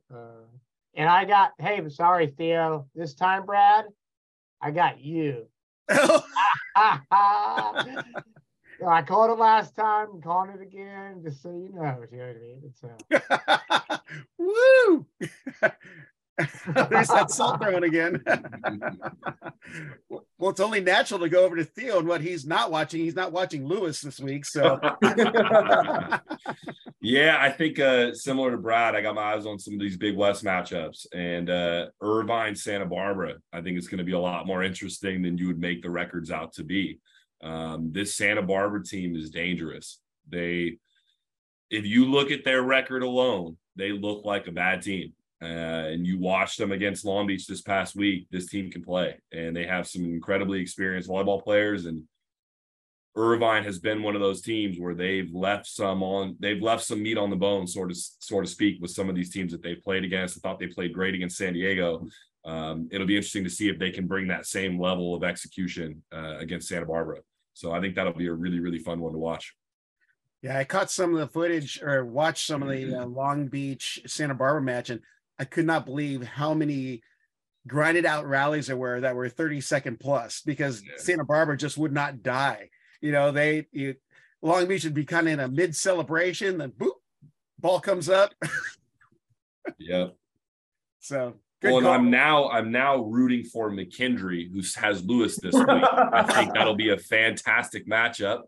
[0.95, 3.87] And I got, hey, sorry, Theo, this time, Brad,
[4.61, 5.47] I got you.
[8.89, 10.09] I called it last time.
[10.15, 12.05] I'm calling it again, just so you know.
[12.11, 12.63] You know what I mean?
[12.65, 13.99] It's, uh...
[14.39, 15.07] Woo!
[16.89, 18.23] There's that salt throwing again.
[20.09, 23.01] well, it's only natural to go over to Theo and what he's not watching.
[23.01, 24.81] He's not watching Lewis this week, so.
[27.03, 29.99] yeah, I think uh, similar to Brad, I got my eyes on some of these
[29.99, 33.35] Big West matchups, and uh, Irvine, Santa Barbara.
[33.53, 35.91] I think it's going to be a lot more interesting than you would make the
[35.91, 36.99] records out to be.
[37.43, 40.01] Um, this Santa Barbara team is dangerous.
[40.31, 40.79] They,
[41.69, 45.13] if you look at their record alone, they look like a bad team
[45.43, 49.19] uh, and you watched them against Long Beach this past week, this team can play,
[49.33, 51.87] and they have some incredibly experienced volleyball players.
[51.87, 52.05] And
[53.17, 57.03] Irvine has been one of those teams where they've left some on, they've left some
[57.03, 59.63] meat on the bone, sort of, sort of speak, with some of these teams that
[59.63, 60.39] they've played against.
[60.39, 62.07] I thought they played great against San Diego.
[62.45, 66.03] Um, it'll be interesting to see if they can bring that same level of execution
[66.13, 67.19] uh, against Santa Barbara.
[67.55, 69.55] So I think that'll be a really, really fun one to watch.
[70.41, 74.01] Yeah, I caught some of the footage or watched some of the uh, Long Beach
[74.07, 75.01] Santa Barbara match, and
[75.43, 77.03] I could not believe how many
[77.67, 80.93] grinded out rallies there were that were 30 second plus because yeah.
[80.99, 82.71] Santa Barbara just would not die.
[83.01, 83.97] You know, they you,
[84.41, 86.93] Long Beach would be kind of in a mid celebration, then boop,
[87.59, 88.33] ball comes up.
[89.81, 90.11] yeah.
[91.01, 95.67] So well, and I'm now I'm now rooting for McKendree, who has Lewis this week.
[95.69, 98.43] I think that'll be a fantastic matchup.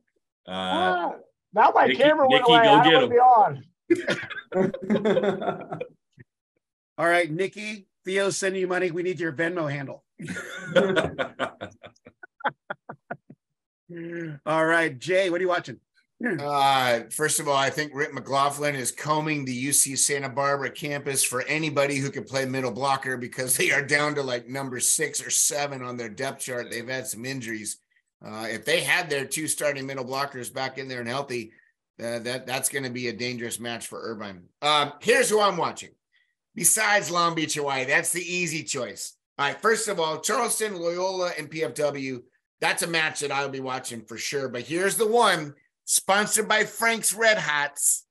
[0.46, 1.12] Uh, ah,
[1.52, 3.10] now my Nikki, camera went Nikki, away.
[3.10, 3.10] Go
[3.88, 5.80] get him.
[6.96, 8.90] All right, Nikki, Theo, sending you money.
[8.90, 10.04] We need your Venmo handle.
[14.46, 15.80] all right, Jay, what are you watching?
[16.40, 21.24] Uh, first of all, I think Rick McLaughlin is combing the UC Santa Barbara campus
[21.24, 25.24] for anybody who can play middle blocker because they are down to like number six
[25.24, 26.70] or seven on their depth chart.
[26.70, 27.78] They've had some injuries.
[28.24, 31.52] Uh, if they had their two starting middle blockers back in there and healthy,
[32.02, 34.44] uh, that that's going to be a dangerous match for Irvine.
[34.62, 35.90] Uh, here's who I'm watching
[36.54, 37.84] besides Long Beach, Hawaii?
[37.84, 39.14] That's the easy choice.
[39.38, 39.60] All right.
[39.60, 42.22] First of all, Charleston, Loyola, and PFW.
[42.60, 44.48] That's a match that I'll be watching for sure.
[44.48, 45.54] But here's the one
[45.84, 48.06] sponsored by Frank's Red Hots.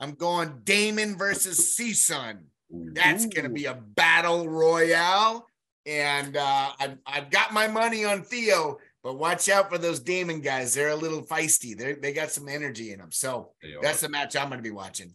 [0.00, 2.40] I'm going Daemen versus CSUN.
[2.70, 5.46] That's going to be a battle royale.
[5.86, 10.42] And uh, I've, I've got my money on Theo, but watch out for those Daemen
[10.42, 10.74] guys.
[10.74, 11.76] They're a little feisty.
[11.76, 13.10] They they got some energy in them.
[13.10, 15.14] So that's the match I'm going to be watching.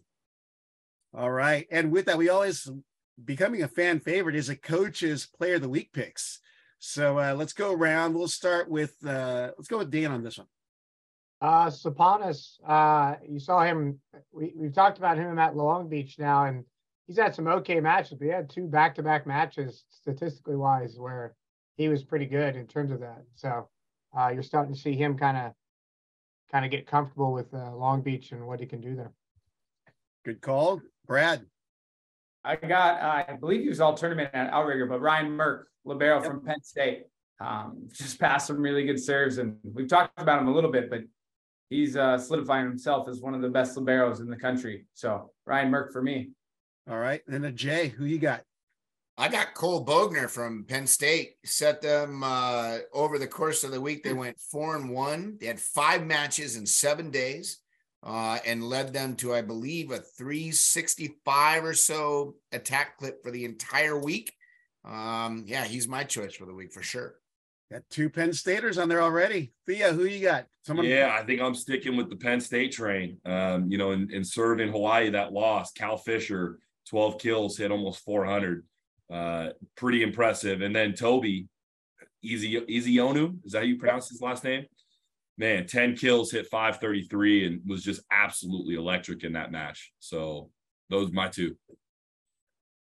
[1.16, 1.66] All right.
[1.70, 2.68] And with that, we always
[3.24, 6.40] becoming a fan favorite is a coach's player of the week picks.
[6.78, 8.14] So uh, let's go around.
[8.14, 10.48] We'll start with uh, let's go with Dan on this one.
[11.40, 14.00] Uh Saponis, uh, you saw him.
[14.32, 16.64] We we've talked about him at Long Beach now, and
[17.06, 18.16] he's had some okay matches.
[18.18, 21.34] But he had two back-to-back matches, statistically wise, where
[21.76, 23.24] he was pretty good in terms of that.
[23.34, 23.68] So
[24.18, 25.52] uh, you're starting to see him kind of
[26.50, 29.12] kind of get comfortable with uh, Long Beach and what he can do there.
[30.24, 30.80] Good call.
[31.06, 31.44] Brad.
[32.44, 36.16] I got, uh, I believe he was all tournament at Outrigger, but Ryan Merck, libero
[36.16, 36.26] yep.
[36.26, 37.04] from Penn State,
[37.40, 40.90] um, just passed some really good serves, and we've talked about him a little bit,
[40.90, 41.00] but
[41.70, 44.86] he's uh, solidifying himself as one of the best liberos in the country.
[44.92, 46.30] So Ryan Merck for me.
[46.88, 48.42] All right, and a Jay, who you got?
[49.16, 51.34] I got Cole Bogner from Penn State.
[51.44, 54.02] Set them uh, over the course of the week.
[54.02, 55.38] They went four and one.
[55.40, 57.60] They had five matches in seven days
[58.04, 63.46] uh, and led them to, I believe, a 365 or so attack clip for the
[63.46, 64.32] entire week.
[64.84, 67.14] Um, yeah, he's my choice for the week for sure.
[67.72, 69.54] Got two Penn Staters on there already.
[69.66, 70.46] Theo, who you got?
[70.64, 70.84] Someone.
[70.84, 73.16] Yeah, I think I'm sticking with the Penn State train.
[73.24, 75.72] Um, you know, in, in serving Hawaii that loss.
[75.72, 76.58] Cal Fisher,
[76.90, 78.66] 12 kills, hit almost 400.
[79.10, 80.60] Uh, pretty impressive.
[80.60, 81.48] And then Toby,
[82.22, 84.66] Easy Easy Onu, is that how you pronounce his last name?
[85.36, 89.92] Man, 10 kills, hit 533, and was just absolutely electric in that match.
[89.98, 90.50] So
[90.90, 91.56] those my two.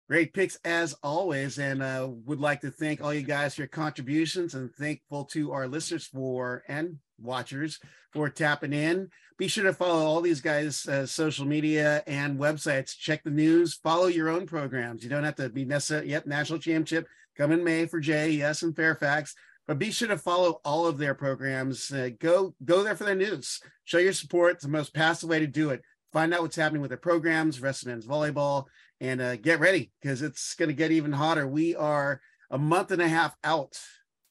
[0.09, 3.69] Great picks as always, and uh, would like to thank all you guys for your
[3.69, 7.79] contributions and thankful to our listeners for and watchers
[8.13, 9.09] for tapping in.
[9.39, 12.97] Be sure to follow all these guys' uh, social media and websites.
[12.97, 13.75] Check the news.
[13.75, 15.03] Follow your own programs.
[15.03, 16.11] You don't have to be necessary.
[16.11, 17.07] Yep, national championship
[17.37, 18.33] come in May for Jay.
[18.33, 19.35] Yes, in Fairfax
[19.67, 21.91] but be sure to follow all of their programs.
[21.91, 23.61] Uh, go go there for their news.
[23.85, 24.55] Show your support.
[24.55, 25.83] It's the most passive way to do it.
[26.13, 28.67] Find out what's happening with their programs, Wrestling Volleyball,
[29.01, 31.47] and uh, get ready because it's going to get even hotter.
[31.47, 32.21] We are
[32.51, 33.81] a month and a half out,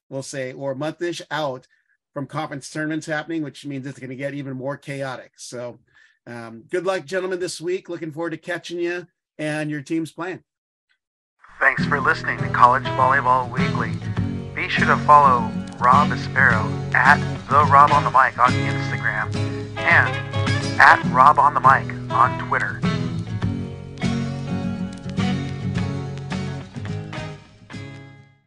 [0.10, 1.66] we'll say, or a monthish out
[2.14, 5.32] from conference tournaments happening, which means it's going to get even more chaotic.
[5.38, 5.80] So,
[6.28, 7.90] um, good luck, gentlemen, this week.
[7.90, 9.08] Looking forward to catching you
[9.40, 10.44] and your team's playing.
[11.60, 14.11] Thanks for listening to College Volleyball Weekly.
[14.62, 17.18] Be sure to follow Rob Aspero at
[17.50, 19.36] the Rob on the Mic on Instagram
[19.76, 22.80] and at Rob on the Mic on Twitter.